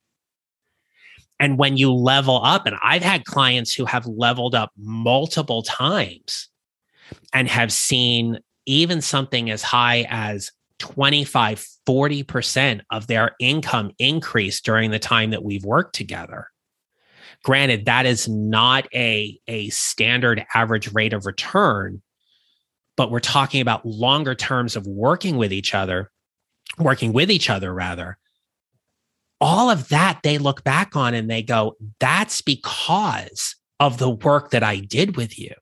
And 1.39 1.57
when 1.57 1.77
you 1.77 1.93
level 1.93 2.41
up, 2.43 2.65
and 2.65 2.75
I've 2.81 3.03
had 3.03 3.25
clients 3.25 3.73
who 3.73 3.85
have 3.85 4.05
leveled 4.07 4.55
up 4.55 4.71
multiple 4.77 5.61
times 5.61 6.49
and 7.33 7.47
have 7.47 7.71
seen 7.71 8.39
even 8.65 9.01
something 9.01 9.49
as 9.49 9.61
high 9.61 10.05
as 10.09 10.51
25, 10.79 11.65
40% 11.87 12.81
of 12.91 13.07
their 13.07 13.35
income 13.39 13.91
increase 13.99 14.61
during 14.61 14.91
the 14.91 14.99
time 14.99 15.31
that 15.31 15.43
we've 15.43 15.63
worked 15.63 15.95
together. 15.95 16.47
Granted, 17.43 17.85
that 17.85 18.05
is 18.05 18.27
not 18.27 18.87
a, 18.93 19.39
a 19.47 19.69
standard 19.69 20.45
average 20.53 20.91
rate 20.93 21.13
of 21.13 21.25
return, 21.25 22.01
but 22.95 23.11
we're 23.11 23.19
talking 23.19 23.61
about 23.61 23.85
longer 23.85 24.35
terms 24.35 24.75
of 24.75 24.87
working 24.87 25.37
with 25.37 25.53
each 25.53 25.73
other, 25.73 26.11
working 26.77 27.13
with 27.13 27.31
each 27.31 27.49
other 27.49 27.73
rather, 27.73 28.17
all 29.39 29.69
of 29.69 29.89
that 29.89 30.19
they 30.23 30.37
look 30.37 30.63
back 30.63 30.95
on 30.95 31.13
and 31.13 31.29
they 31.29 31.43
go, 31.43 31.77
that's 31.99 32.41
because 32.41 33.55
of 33.79 33.97
the 33.97 34.09
work 34.09 34.51
that 34.51 34.63
I 34.63 34.77
did 34.77 35.15
with 35.15 35.37
you. 35.37 35.53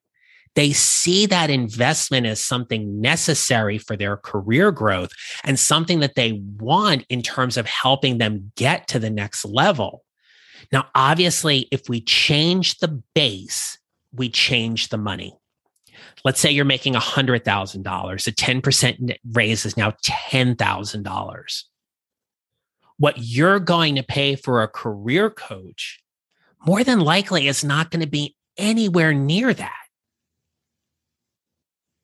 They 0.55 0.72
see 0.72 1.25
that 1.25 1.50
investment 1.50 2.25
as 2.25 2.39
something 2.39 3.01
necessary 3.01 3.77
for 3.77 3.98
their 3.98 4.15
career 4.15 4.72
growth 4.72 5.12
and 5.44 5.60
something 5.60 6.00
that 6.00 6.15
they 6.15 6.41
want 6.58 7.05
in 7.10 7.22
terms 7.22 7.58
of 7.58 7.65
helping 7.65 8.20
them 8.20 8.53
get 8.55 8.88
to 8.88 9.00
the 9.00 9.10
next 9.10 9.44
level. 9.44 10.03
Now, 10.72 10.88
obviously, 10.96 11.67
if 11.72 11.89
we 11.89 12.00
change 12.00 12.77
the 12.77 13.01
base, 13.13 13.77
we 14.13 14.29
change 14.29 14.88
the 14.88 14.98
money. 14.98 15.38
Let's 16.24 16.39
say 16.39 16.51
you're 16.51 16.65
making 16.65 16.94
$100,000. 16.94 17.38
A 18.27 18.32
10% 18.32 19.15
raise 19.34 19.65
is 19.65 19.77
now 19.77 19.91
$10,000. 19.91 21.63
What 22.98 23.16
you're 23.18 23.60
going 23.60 23.96
to 23.96 24.04
pay 24.04 24.36
for 24.36 24.64
a 24.64 24.68
career 24.68 25.30
coach, 25.30 26.02
more 26.66 26.84
than 26.84 27.00
likely, 27.00 27.48
is 27.48 27.64
not 27.64 27.92
going 27.92 28.02
to 28.02 28.10
be 28.10 28.36
anywhere 28.58 29.14
near 29.14 29.54
that. 29.54 29.86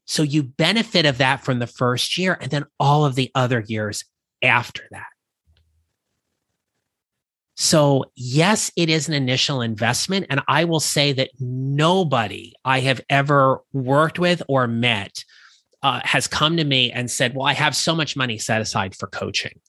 So 0.06 0.24
you 0.24 0.44
benefit 0.44 1.06
of 1.06 1.20
that 1.20 1.46
from 1.46 1.60
the 1.60 1.68
first 1.68 2.18
year 2.18 2.38
and 2.42 2.52
then 2.52 2.66
all 2.80 3.06
of 3.06 3.16
the 3.16 3.32
other 3.34 3.62
years 3.62 4.04
after 4.44 4.84
that. 4.92 5.06
So, 7.56 8.06
yes, 8.16 8.72
it 8.76 8.90
is 8.90 9.08
an 9.08 9.14
initial 9.14 9.62
investment. 9.62 10.26
And 10.30 10.42
I 10.48 10.66
will 10.66 10.80
say 10.80 11.14
that 11.14 11.30
nobody 11.40 12.54
I 12.66 12.80
have 12.80 13.02
ever 13.10 13.62
worked 13.72 14.18
with 14.18 14.42
or 14.48 14.68
met 14.68 15.24
uh, 15.84 16.02
has 16.04 16.28
come 16.28 16.58
to 16.58 16.64
me 16.64 16.92
and 16.92 17.10
said, 17.10 17.36
Well, 17.36 17.46
I 17.46 17.54
have 17.54 17.76
so 17.76 17.96
much 17.96 18.16
money 18.16 18.38
set 18.38 18.62
aside 18.62 18.96
for 18.96 19.08
coaching. 19.08 19.60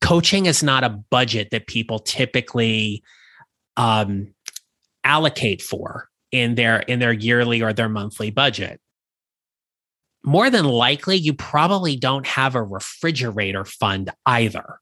Coaching 0.00 0.46
is 0.46 0.62
not 0.62 0.84
a 0.84 0.90
budget 0.90 1.50
that 1.50 1.66
people 1.66 1.98
typically 1.98 3.02
um, 3.76 4.34
allocate 5.04 5.62
for 5.62 6.08
in 6.32 6.54
their 6.54 6.80
in 6.80 6.98
their 6.98 7.12
yearly 7.12 7.62
or 7.62 7.72
their 7.72 7.88
monthly 7.88 8.30
budget 8.30 8.80
more 10.24 10.50
than 10.50 10.64
likely 10.64 11.16
you 11.16 11.32
probably 11.32 11.94
don't 11.94 12.26
have 12.26 12.56
a 12.56 12.62
refrigerator 12.62 13.64
fund 13.64 14.10
either 14.26 14.80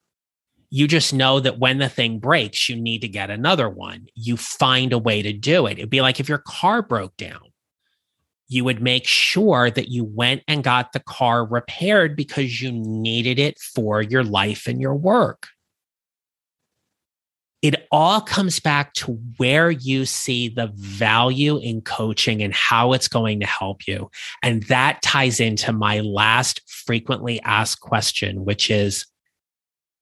you 0.75 0.89
just 0.89 1.15
know 1.15 1.39
that 1.39 1.61
when 1.61 1.79
the 1.79 1.89
thing 1.89 2.19
breaks, 2.19 2.69
you 2.69 2.75
need 2.75 3.03
to 3.03 3.09
get 3.09 3.31
another 3.31 3.69
one. 3.69 4.09
You 4.17 4.37
find 4.37 4.93
a 4.93 4.99
way 4.99 5.23
to 5.23 5.33
do 5.33 5.69
it. 5.69 5.79
It'd 5.79 5.89
be 5.89 6.01
like 6.01 6.19
if 6.19 6.29
your 6.29 6.43
car 6.45 6.83
broke 6.83 7.17
down, 7.17 7.53
you 8.49 8.65
would 8.65 8.83
make 8.83 9.07
sure 9.07 9.71
that 9.71 9.89
you 9.89 10.05
went 10.05 10.43
and 10.47 10.63
got 10.63 10.93
the 10.93 11.01
car 11.01 11.47
repaired 11.47 12.17
because 12.17 12.61
you 12.61 12.71
needed 12.73 13.39
it 13.39 13.59
for 13.59 14.03
your 14.03 14.23
life 14.23 14.67
and 14.67 14.81
your 14.81 14.95
work. 14.95 15.49
It 17.63 17.87
all 17.91 18.21
comes 18.21 18.61
back 18.61 18.93
to 18.95 19.13
where 19.39 19.71
you 19.71 20.05
see 20.05 20.51
the 20.51 20.71
value 20.75 21.57
in 21.57 21.81
coaching 21.81 22.43
and 22.43 22.53
how 22.53 22.93
it's 22.93 23.09
going 23.09 23.41
to 23.41 23.47
help 23.47 23.87
you. 23.87 24.11
And 24.43 24.65
that 24.65 25.01
ties 25.01 25.41
into 25.41 25.73
my 25.73 26.01
last 26.01 26.61
frequently 26.67 27.41
asked 27.41 27.81
question, 27.81 28.45
which 28.45 28.71
is 28.71 29.07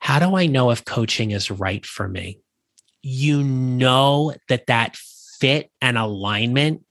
how 0.00 0.18
do 0.18 0.34
I 0.34 0.46
know 0.46 0.72
if 0.72 0.84
coaching 0.84 1.30
is 1.30 1.52
right 1.52 1.86
for 1.86 2.08
me? 2.08 2.40
You 3.02 3.44
know 3.44 4.34
that 4.48 4.66
that 4.66 4.96
fit 4.96 5.70
and 5.80 5.96
alignment 5.96 6.84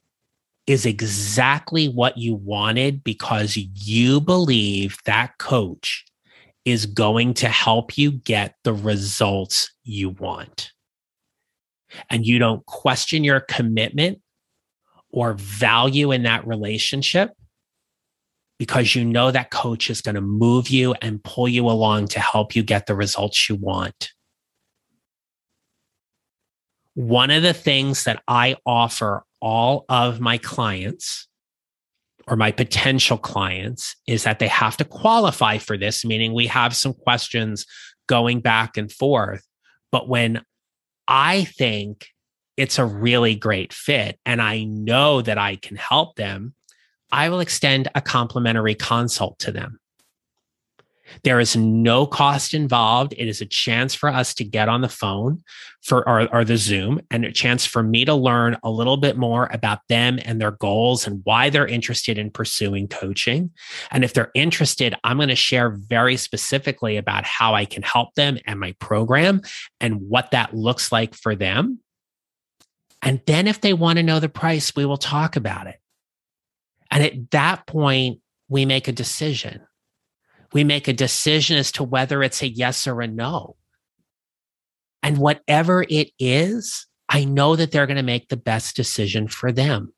is 0.72 0.86
exactly 0.86 1.90
what 1.90 2.18
you 2.18 2.34
wanted 2.34 3.04
because 3.04 3.58
you 3.58 4.22
believe 4.22 4.98
that 5.04 5.38
coach 5.38 6.06
is 6.64 6.86
going 6.86 7.34
to 7.34 7.50
help 7.50 7.98
you 7.98 8.12
get 8.12 8.56
the 8.64 8.74
results 8.74 9.70
you 9.84 10.12
want. 10.12 10.72
And 12.10 12.26
you 12.26 12.40
don't 12.40 12.66
question 12.68 13.26
your 13.26 13.42
commitment 13.42 14.22
or 15.10 15.34
value 15.34 16.14
in 16.14 16.24
that 16.24 16.48
relationship 16.48 17.32
because 18.58 18.96
you 18.96 19.04
know 19.04 19.30
that 19.30 19.52
coach 19.52 19.90
is 19.90 20.00
going 20.00 20.16
to 20.16 20.22
move 20.22 20.70
you 20.70 20.94
and 21.02 21.22
pull 21.22 21.50
you 21.50 21.68
along 21.68 22.08
to 22.08 22.22
help 22.22 22.56
you 22.56 22.64
get 22.64 22.86
the 22.86 22.96
results 22.96 23.50
you 23.50 23.56
want. 23.56 24.12
One 26.94 27.30
of 27.30 27.44
the 27.44 27.54
things 27.54 28.06
that 28.06 28.24
I 28.26 28.56
offer 28.66 29.26
all 29.42 29.86
of 29.90 30.20
my 30.20 30.38
clients 30.38 31.28
or 32.28 32.36
my 32.36 32.52
potential 32.52 33.18
clients 33.18 33.96
is 34.08 34.24
that 34.24 34.40
they 34.40 34.48
have 34.48 34.78
to 34.78 34.86
qualify 34.86 35.58
for 35.58 35.78
this, 35.78 36.06
meaning 36.06 36.34
we 36.34 36.48
have 36.48 36.76
some 36.76 36.94
questions 36.94 37.66
going 38.08 38.40
back 38.40 38.78
and 38.78 38.92
forth. 38.92 39.46
But 39.92 40.08
when 40.08 40.42
I 41.08 41.44
think 41.44 42.08
it's 42.56 42.80
a 42.80 42.86
really 42.86 43.36
great 43.36 43.74
fit 43.74 44.18
and 44.26 44.42
I 44.42 44.64
know 44.64 45.22
that 45.22 45.38
I 45.38 45.56
can 45.58 45.76
help 45.76 46.16
them, 46.16 46.54
I 47.12 47.28
will 47.30 47.42
extend 47.42 47.90
a 47.96 48.02
complimentary 48.02 48.76
consult 48.76 49.40
to 49.40 49.52
them. 49.52 49.81
There 51.24 51.40
is 51.40 51.56
no 51.56 52.06
cost 52.06 52.54
involved. 52.54 53.14
It 53.18 53.28
is 53.28 53.42
a 53.42 53.46
chance 53.46 53.94
for 53.94 54.10
us 54.10 54.34
to 54.36 54.44
get 54.44 54.70
on 54.70 54.82
the 54.82 54.90
phone 54.90 55.44
for 55.84 56.08
or, 56.08 56.34
or, 56.34 56.46
the 56.46 56.58
Zoom 56.58 57.02
and 57.10 57.26
a 57.26 57.32
chance 57.32 57.66
for 57.66 57.82
me 57.82 58.06
to 58.06 58.14
learn 58.14 58.58
a 58.64 58.70
little 58.70 58.98
bit 58.98 59.18
more 59.18 59.50
about 59.52 59.80
them 59.90 60.20
and 60.26 60.40
their 60.40 60.52
goals 60.52 61.08
and 61.08 61.22
why 61.24 61.50
they're 61.50 61.68
interested 61.68 62.18
in 62.18 62.30
pursuing 62.30 62.88
coaching. 62.88 63.52
And 63.90 64.04
if 64.04 64.14
they're 64.14 64.32
interested, 64.36 64.96
I'm 65.04 65.18
going 65.18 65.30
to 65.30 65.36
share 65.36 65.70
very 65.70 66.18
specifically 66.18 66.98
about 66.98 67.26
how 67.26 67.56
I 67.56 67.66
can 67.66 67.84
help 67.84 68.14
them 68.16 68.38
and 68.46 68.60
my 68.60 68.74
program 68.80 69.42
and 69.80 70.02
what 70.02 70.32
that 70.32 70.56
looks 70.56 70.92
like 70.92 71.16
for 71.16 71.36
them. 71.36 71.80
And 73.02 73.22
then 73.26 73.48
if 73.48 73.62
they 73.62 73.74
want 73.74 73.98
to 73.98 74.04
know 74.04 74.20
the 74.20 74.30
price, 74.30 74.76
we 74.76 74.86
will 74.86 74.98
talk 74.98 75.36
about 75.36 75.68
it. 75.68 75.80
And 76.92 77.04
at 77.04 77.32
that 77.32 77.66
point, 77.66 78.20
we 78.50 78.66
make 78.66 78.88
a 78.88 78.92
decision. 78.92 79.62
We 80.54 80.64
make 80.64 80.88
a 80.88 80.94
decision 80.94 81.58
as 81.58 81.72
to 81.74 81.84
whether 81.84 82.22
it's 82.24 82.42
a 82.42 82.50
yes 82.50 82.88
or 82.88 83.02
a 83.02 83.08
no. 83.08 83.56
And 85.04 85.18
whatever 85.18 85.86
it 85.90 86.12
is, 86.20 86.86
I 87.10 87.26
know 87.26 87.56
that 87.56 87.72
they're 87.72 87.88
going 87.88 87.98
to 87.98 88.04
make 88.04 88.30
the 88.30 88.38
best 88.38 88.76
decision 88.76 89.28
for 89.28 89.52
them. 89.52 89.94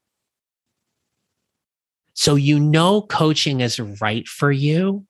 So 2.14 2.36
you 2.36 2.60
know 2.60 3.02
coaching 3.02 3.62
is 3.62 3.80
right 3.80 4.28
for 4.28 4.52
you 4.52 5.06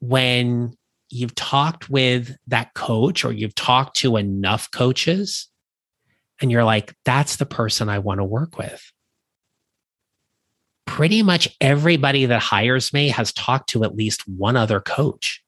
when 0.00 0.74
you've 1.10 1.34
talked 1.34 1.90
with 1.90 2.36
that 2.46 2.74
coach 2.74 3.24
or 3.24 3.32
you've 3.32 3.54
talked 3.54 3.96
to 3.96 4.16
enough 4.16 4.70
coaches 4.70 5.48
and 6.40 6.50
you're 6.52 6.64
like, 6.64 6.94
that's 7.04 7.36
the 7.36 7.46
person 7.46 7.88
I 7.88 7.98
want 7.98 8.18
to 8.18 8.24
work 8.24 8.56
with 8.58 8.92
pretty 10.88 11.22
much 11.22 11.54
everybody 11.60 12.24
that 12.24 12.40
hires 12.40 12.92
me 12.94 13.08
has 13.08 13.30
talked 13.32 13.68
to 13.68 13.84
at 13.84 13.94
least 13.94 14.26
one 14.26 14.56
other 14.56 14.80
coach. 14.80 15.44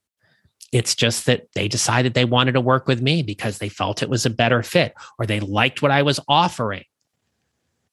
It's 0.71 0.95
just 0.95 1.27
that 1.27 1.49
they 1.55 1.67
decided 1.67 2.13
they 2.13 2.27
wanted 2.27 2.53
to 2.53 2.61
work 2.61 2.87
with 2.87 3.01
me 3.01 3.23
because 3.23 3.59
they 3.59 3.71
felt 3.71 4.03
it 4.03 4.11
was 4.11 4.27
a 4.27 4.31
better 4.31 4.63
fit 4.63 4.95
or 5.19 5.25
they 5.25 5.41
liked 5.41 5.81
what 5.81 5.91
I 5.91 6.03
was 6.03 6.21
offering. 6.29 6.85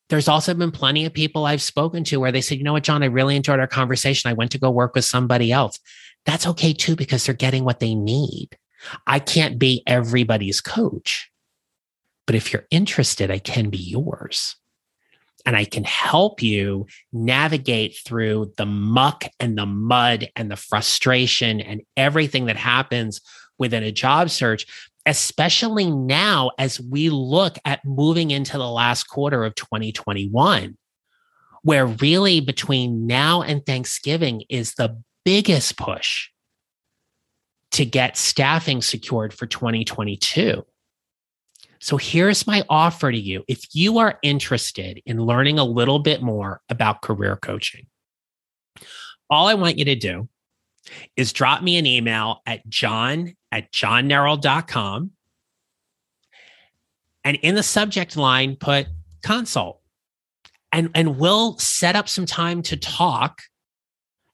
There's 0.09 0.27
also 0.27 0.53
been 0.53 0.71
plenty 0.71 1.05
of 1.05 1.13
people 1.13 1.45
I've 1.45 1.61
spoken 1.61 2.03
to 2.05 2.19
where 2.19 2.33
they 2.33 2.41
said, 2.41 2.57
you 2.57 2.65
know 2.65 2.73
what, 2.73 2.83
John, 2.83 3.01
I 3.01 3.07
really 3.07 3.37
enjoyed 3.37 3.61
our 3.61 3.67
conversation. 3.67 4.29
I 4.29 4.33
went 4.33 4.51
to 4.51 4.59
go 4.59 4.69
work 4.69 4.93
with 4.93 5.05
somebody 5.05 5.51
else. 5.51 5.79
That's 6.25 6.47
okay 6.47 6.73
too, 6.73 6.97
because 6.97 7.25
they're 7.25 7.33
getting 7.33 7.63
what 7.63 7.79
they 7.79 7.95
need. 7.95 8.57
I 9.07 9.19
can't 9.19 9.57
be 9.57 9.83
everybody's 9.87 10.61
coach, 10.61 11.31
but 12.25 12.35
if 12.35 12.51
you're 12.51 12.67
interested, 12.71 13.31
I 13.31 13.39
can 13.39 13.69
be 13.69 13.77
yours 13.77 14.57
and 15.47 15.55
I 15.55 15.63
can 15.63 15.85
help 15.85 16.43
you 16.43 16.87
navigate 17.13 17.97
through 18.05 18.51
the 18.57 18.65
muck 18.65 19.23
and 19.39 19.57
the 19.57 19.65
mud 19.65 20.27
and 20.35 20.51
the 20.51 20.57
frustration 20.57 21.61
and 21.61 21.81
everything 21.95 22.47
that 22.47 22.57
happens 22.57 23.21
within 23.57 23.81
a 23.81 23.91
job 23.91 24.29
search, 24.29 24.67
especially 25.05 25.89
now 25.89 26.51
as 26.59 26.81
we 26.81 27.09
look 27.09 27.57
at 27.63 27.85
moving 27.85 28.31
into 28.31 28.57
the 28.57 28.69
last 28.69 29.05
quarter 29.05 29.45
of 29.45 29.55
2021, 29.55 30.77
where 31.61 31.87
really 31.87 32.41
between 32.41 33.07
now 33.07 33.41
and 33.41 33.65
Thanksgiving 33.65 34.43
is 34.49 34.73
the 34.73 35.01
biggest 35.23 35.77
push 35.77 36.27
to 37.71 37.85
get 37.85 38.17
staffing 38.17 38.81
secured 38.81 39.33
for 39.33 39.45
2022. 39.45 40.65
So 41.79 41.97
here's 41.97 42.47
my 42.47 42.63
offer 42.69 43.11
to 43.11 43.17
you. 43.17 43.43
If 43.47 43.75
you 43.75 43.99
are 43.99 44.19
interested 44.21 45.01
in 45.05 45.21
learning 45.21 45.59
a 45.59 45.63
little 45.63 45.99
bit 45.99 46.21
more 46.21 46.61
about 46.69 47.01
career 47.01 47.35
coaching, 47.35 47.87
all 49.29 49.47
I 49.47 49.53
want 49.53 49.77
you 49.77 49.85
to 49.85 49.95
do 49.95 50.29
is 51.15 51.33
drop 51.33 51.61
me 51.61 51.77
an 51.77 51.85
email 51.85 52.41
at 52.45 52.67
john 52.69 53.35
at 53.51 53.71
johnneral.com. 53.71 55.11
And 57.23 57.37
in 57.41 57.55
the 57.55 57.63
subject 57.63 58.15
line, 58.15 58.55
put 58.55 58.87
consult. 59.21 59.81
And, 60.71 60.89
and 60.95 61.17
we'll 61.17 61.57
set 61.57 61.95
up 61.95 62.07
some 62.07 62.25
time 62.25 62.61
to 62.63 62.77
talk 62.77 63.41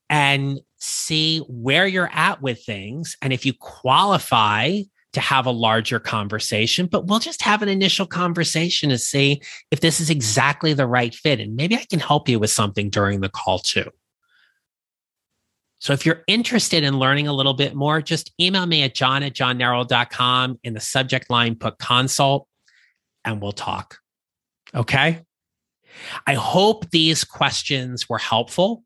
and 0.10 0.60
see 0.78 1.40
where 1.48 1.88
you're 1.88 2.10
at 2.12 2.42
with 2.42 2.64
things. 2.64 3.18
And 3.22 3.34
if 3.34 3.46
you 3.46 3.54
qualify 3.54 4.82
to 5.14 5.22
have 5.22 5.46
a 5.46 5.52
larger 5.52 6.00
conversation, 6.00 6.88
but 6.88 7.06
we'll 7.06 7.20
just 7.20 7.42
have 7.44 7.62
an 7.62 7.70
initial 7.70 8.06
conversation 8.06 8.90
to 8.90 8.98
see 8.98 9.42
if 9.72 9.80
this 9.80 10.02
is 10.02 10.10
exactly 10.10 10.74
the 10.74 10.88
right 10.88 11.14
fit. 11.14 11.40
And 11.40 11.56
maybe 11.56 11.76
I 11.76 11.86
can 11.90 12.00
help 12.00 12.28
you 12.28 12.40
with 12.40 12.50
something 12.50 12.90
during 12.90 13.22
the 13.22 13.30
call 13.30 13.60
too. 13.60 13.90
So 15.80 15.94
if 15.94 16.06
you're 16.06 16.24
interested 16.28 16.84
in 16.84 16.98
learning 16.98 17.28
a 17.28 17.34
little 17.34 17.54
bit 17.54 17.76
more, 17.76 18.02
just 18.02 18.34
email 18.40 18.66
me 18.66 18.84
at 18.84 18.96
john 18.96 19.22
at 19.22 19.34
johnneral.com. 19.34 20.60
In 20.64 20.74
the 20.74 20.80
subject 20.80 21.30
line, 21.30 21.56
put 21.56 21.78
consult 21.78 22.48
and 23.26 23.42
we'll 23.42 23.52
talk. 23.52 24.00
Okay. 24.74 25.22
I 26.26 26.34
hope 26.34 26.90
these 26.90 27.24
questions 27.24 28.10
were 28.10 28.18
helpful. 28.18 28.84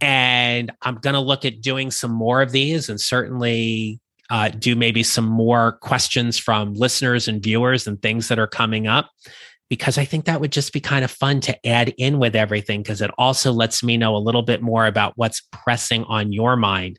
And 0.00 0.72
I'm 0.82 0.96
going 0.96 1.14
to 1.14 1.20
look 1.20 1.44
at 1.44 1.60
doing 1.60 1.92
some 1.92 2.10
more 2.10 2.42
of 2.42 2.50
these 2.50 2.88
and 2.88 3.00
certainly 3.00 4.00
uh, 4.32 4.48
do 4.48 4.74
maybe 4.74 5.02
some 5.02 5.26
more 5.26 5.72
questions 5.82 6.38
from 6.38 6.72
listeners 6.72 7.28
and 7.28 7.42
viewers 7.42 7.86
and 7.86 8.00
things 8.00 8.28
that 8.28 8.38
are 8.38 8.46
coming 8.46 8.86
up 8.86 9.10
because 9.68 9.98
I 9.98 10.06
think 10.06 10.24
that 10.24 10.40
would 10.40 10.52
just 10.52 10.72
be 10.72 10.80
kind 10.80 11.04
of 11.04 11.10
fun 11.10 11.40
to 11.42 11.66
add 11.66 11.94
in 11.98 12.18
with 12.18 12.34
everything 12.34 12.82
because 12.82 13.02
it 13.02 13.10
also 13.18 13.52
lets 13.52 13.82
me 13.82 13.98
know 13.98 14.16
a 14.16 14.18
little 14.18 14.40
bit 14.40 14.62
more 14.62 14.86
about 14.86 15.12
what's 15.16 15.42
pressing 15.52 16.04
on 16.04 16.32
your 16.32 16.56
mind. 16.56 16.98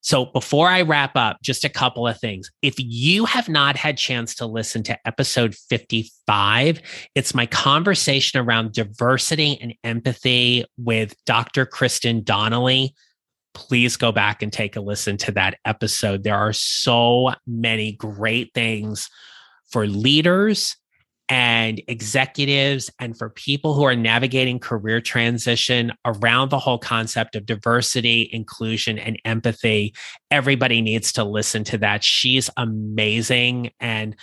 So 0.00 0.26
before 0.26 0.68
I 0.68 0.80
wrap 0.80 1.14
up, 1.14 1.38
just 1.42 1.64
a 1.64 1.68
couple 1.68 2.08
of 2.08 2.18
things. 2.18 2.50
If 2.62 2.76
you 2.78 3.26
have 3.26 3.50
not 3.50 3.76
had 3.76 3.98
chance 3.98 4.34
to 4.36 4.46
listen 4.46 4.82
to 4.84 4.98
episode 5.06 5.54
55, 5.54 6.80
it's 7.14 7.34
my 7.34 7.44
conversation 7.44 8.40
around 8.40 8.72
diversity 8.72 9.58
and 9.60 9.74
empathy 9.84 10.64
with 10.78 11.14
Dr. 11.26 11.66
Kristen 11.66 12.22
Donnelly 12.22 12.94
please 13.56 13.96
go 13.96 14.12
back 14.12 14.42
and 14.42 14.52
take 14.52 14.76
a 14.76 14.80
listen 14.80 15.16
to 15.16 15.32
that 15.32 15.58
episode. 15.64 16.22
There 16.22 16.36
are 16.36 16.52
so 16.52 17.32
many 17.46 17.92
great 17.92 18.52
things 18.54 19.08
for 19.70 19.86
leaders 19.86 20.76
and 21.30 21.82
executives 21.88 22.90
and 23.00 23.16
for 23.16 23.30
people 23.30 23.72
who 23.72 23.82
are 23.84 23.96
navigating 23.96 24.58
career 24.58 25.00
transition 25.00 25.90
around 26.04 26.50
the 26.50 26.58
whole 26.58 26.78
concept 26.78 27.34
of 27.34 27.46
diversity, 27.46 28.28
inclusion, 28.30 28.98
and 28.98 29.18
empathy. 29.24 29.94
Everybody 30.30 30.82
needs 30.82 31.10
to 31.12 31.24
listen 31.24 31.64
to 31.64 31.78
that. 31.78 32.04
She's 32.04 32.50
amazing. 32.58 33.70
And 33.80 34.14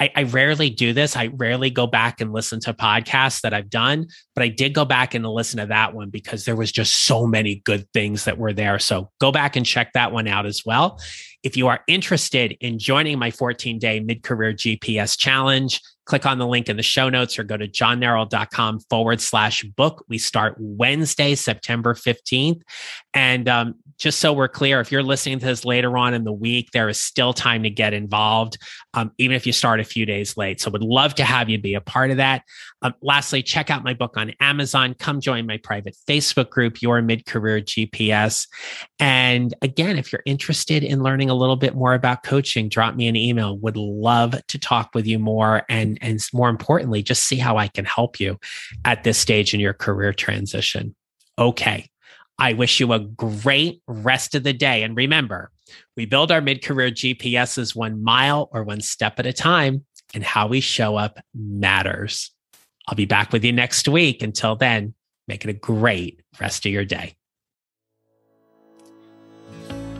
I, 0.00 0.10
I, 0.16 0.22
rarely 0.22 0.70
do 0.70 0.92
this. 0.94 1.14
I 1.14 1.26
rarely 1.26 1.68
go 1.68 1.86
back 1.86 2.20
and 2.20 2.32
listen 2.32 2.58
to 2.60 2.72
podcasts 2.72 3.42
that 3.42 3.52
I've 3.52 3.68
done, 3.68 4.08
but 4.34 4.42
I 4.42 4.48
did 4.48 4.72
go 4.72 4.86
back 4.86 5.14
and 5.14 5.26
listen 5.26 5.60
to 5.60 5.66
that 5.66 5.94
one 5.94 6.08
because 6.08 6.46
there 6.46 6.56
was 6.56 6.72
just 6.72 7.04
so 7.04 7.26
many 7.26 7.56
good 7.64 7.86
things 7.92 8.24
that 8.24 8.38
were 8.38 8.54
there. 8.54 8.78
So 8.78 9.10
go 9.20 9.30
back 9.30 9.56
and 9.56 9.66
check 9.66 9.92
that 9.92 10.10
one 10.10 10.26
out 10.26 10.46
as 10.46 10.64
well. 10.64 10.98
If 11.42 11.56
you 11.56 11.68
are 11.68 11.80
interested 11.86 12.56
in 12.60 12.78
joining 12.78 13.18
my 13.18 13.30
14 13.30 13.78
day 13.78 14.00
mid 14.00 14.22
career 14.22 14.52
GPS 14.52 15.18
challenge, 15.18 15.80
click 16.10 16.26
on 16.26 16.38
the 16.38 16.46
link 16.46 16.68
in 16.68 16.76
the 16.76 16.82
show 16.82 17.08
notes 17.08 17.38
or 17.38 17.44
go 17.44 17.56
to 17.56 17.68
johnneral.com 17.68 18.80
forward 18.90 19.20
slash 19.20 19.62
book. 19.62 20.04
We 20.08 20.18
start 20.18 20.56
Wednesday, 20.58 21.34
September 21.36 21.94
15th. 21.94 22.62
And 23.12 23.48
um, 23.48 23.74
just 23.98 24.20
so 24.20 24.32
we're 24.32 24.48
clear, 24.48 24.80
if 24.80 24.90
you're 24.90 25.02
listening 25.02 25.38
to 25.40 25.46
this 25.46 25.64
later 25.64 25.98
on 25.98 26.14
in 26.14 26.24
the 26.24 26.32
week, 26.32 26.70
there 26.72 26.88
is 26.88 27.00
still 27.00 27.32
time 27.32 27.62
to 27.64 27.70
get 27.70 27.92
involved, 27.92 28.56
um, 28.94 29.12
even 29.18 29.36
if 29.36 29.46
you 29.46 29.52
start 29.52 29.78
a 29.78 29.84
few 29.84 30.06
days 30.06 30.36
late. 30.36 30.60
So, 30.60 30.70
would 30.70 30.82
love 30.82 31.14
to 31.16 31.24
have 31.24 31.50
you 31.50 31.58
be 31.58 31.74
a 31.74 31.80
part 31.80 32.10
of 32.10 32.16
that. 32.16 32.42
Um, 32.82 32.94
lastly, 33.02 33.42
check 33.42 33.68
out 33.68 33.84
my 33.84 33.92
book 33.92 34.16
on 34.16 34.32
Amazon. 34.40 34.94
Come 34.94 35.20
join 35.20 35.46
my 35.46 35.58
private 35.58 35.96
Facebook 36.08 36.50
group, 36.50 36.80
Your 36.80 37.02
Mid 37.02 37.26
Career 37.26 37.60
GPS. 37.60 38.48
And 38.98 39.54
again, 39.60 39.98
if 39.98 40.12
you're 40.12 40.22
interested 40.24 40.82
in 40.82 41.02
learning 41.02 41.28
a 41.28 41.34
little 41.34 41.56
bit 41.56 41.74
more 41.74 41.92
about 41.92 42.22
coaching, 42.22 42.68
drop 42.68 42.94
me 42.94 43.06
an 43.06 43.16
email. 43.16 43.58
Would 43.58 43.76
love 43.76 44.34
to 44.46 44.58
talk 44.58 44.90
with 44.94 45.06
you 45.06 45.18
more, 45.18 45.64
and 45.68 45.98
and 46.00 46.20
more 46.32 46.48
importantly, 46.48 47.02
just 47.02 47.24
see 47.24 47.36
how 47.36 47.58
I 47.58 47.68
can 47.68 47.84
help 47.84 48.18
you 48.18 48.38
at 48.84 49.04
this 49.04 49.18
stage 49.18 49.52
in 49.52 49.60
your 49.60 49.74
career 49.74 50.12
transition. 50.12 50.94
Okay. 51.38 51.90
I 52.40 52.54
wish 52.54 52.80
you 52.80 52.92
a 52.94 52.98
great 52.98 53.82
rest 53.86 54.34
of 54.34 54.44
the 54.44 54.54
day. 54.54 54.82
And 54.82 54.96
remember, 54.96 55.50
we 55.94 56.06
build 56.06 56.32
our 56.32 56.40
mid 56.40 56.64
career 56.64 56.90
GPSs 56.90 57.76
one 57.76 58.02
mile 58.02 58.48
or 58.52 58.64
one 58.64 58.80
step 58.80 59.18
at 59.18 59.26
a 59.26 59.32
time, 59.32 59.84
and 60.14 60.24
how 60.24 60.48
we 60.48 60.60
show 60.60 60.96
up 60.96 61.18
matters. 61.34 62.32
I'll 62.88 62.94
be 62.94 63.04
back 63.04 63.30
with 63.32 63.44
you 63.44 63.52
next 63.52 63.86
week. 63.86 64.22
Until 64.22 64.56
then, 64.56 64.94
make 65.28 65.44
it 65.44 65.50
a 65.50 65.52
great 65.52 66.22
rest 66.40 66.64
of 66.64 66.72
your 66.72 66.86
day. 66.86 67.14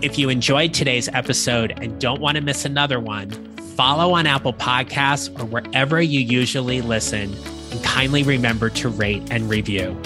If 0.00 0.18
you 0.18 0.30
enjoyed 0.30 0.72
today's 0.72 1.08
episode 1.08 1.78
and 1.82 2.00
don't 2.00 2.22
want 2.22 2.36
to 2.36 2.40
miss 2.40 2.64
another 2.64 2.98
one, 2.98 3.30
follow 3.76 4.14
on 4.14 4.26
Apple 4.26 4.54
Podcasts 4.54 5.38
or 5.38 5.44
wherever 5.44 6.00
you 6.00 6.20
usually 6.20 6.80
listen, 6.80 7.36
and 7.70 7.84
kindly 7.84 8.22
remember 8.22 8.70
to 8.70 8.88
rate 8.88 9.22
and 9.30 9.50
review. 9.50 10.00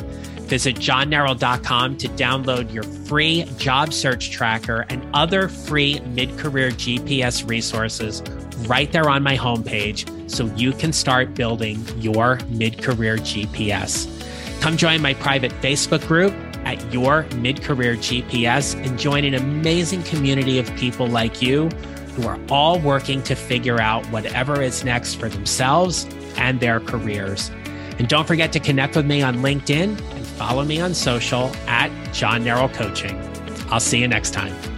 Visit 0.47 0.77
johnneral.com 0.77 1.97
to 1.97 2.09
download 2.09 2.73
your 2.73 2.83
free 2.83 3.45
job 3.57 3.93
search 3.93 4.31
tracker 4.31 4.85
and 4.91 5.05
other 5.15 5.49
free 5.49 6.01
mid 6.01 6.37
career 6.39 6.71
GPS 6.71 7.49
resources 7.49 8.23
right 8.69 8.91
there 8.93 9.09
on 9.09 9.23
my 9.23 9.37
homepage 9.37 10.31
so 10.31 10.47
you 10.57 10.73
can 10.73 10.93
start 10.93 11.35
building 11.35 11.83
your 11.99 12.39
mid 12.49 12.83
career 12.83 13.17
GPS. 13.17 14.11
Come 14.61 14.77
join 14.77 15.01
my 15.01 15.15
private 15.15 15.53
Facebook 15.61 16.07
group 16.07 16.33
at 16.65 16.93
Your 16.93 17.27
Mid 17.37 17.63
Career 17.63 17.97
GPS 17.97 18.75
and 18.85 18.99
join 18.99 19.25
an 19.25 19.35
amazing 19.35 20.03
community 20.05 20.59
of 20.59 20.75
people 20.77 21.07
like 21.07 21.43
you 21.43 21.69
who 22.17 22.27
are 22.27 22.39
all 22.49 22.79
working 22.79 23.23
to 23.25 23.35
figure 23.35 23.81
out 23.81 24.07
whatever 24.07 24.63
is 24.63 24.85
next 24.85 25.17
for 25.17 25.29
themselves 25.29 26.07
and 26.37 26.61
their 26.61 26.81
careers. 26.81 27.51
And 27.99 28.09
don't 28.09 28.27
forget 28.27 28.53
to 28.53 28.61
connect 28.61 28.97
with 28.97 29.07
me 29.07 29.23
on 29.23 29.37
LinkedIn 29.37 30.14
follow 30.35 30.65
me 30.65 30.81
on 30.81 30.95
social 30.95 31.55
at 31.67 31.91
John 32.13 32.45
Neral 32.45 32.73
Coaching. 32.73 33.19
I'll 33.71 33.81
see 33.81 33.99
you 34.01 34.09
next 34.09 34.33
time. 34.33 34.74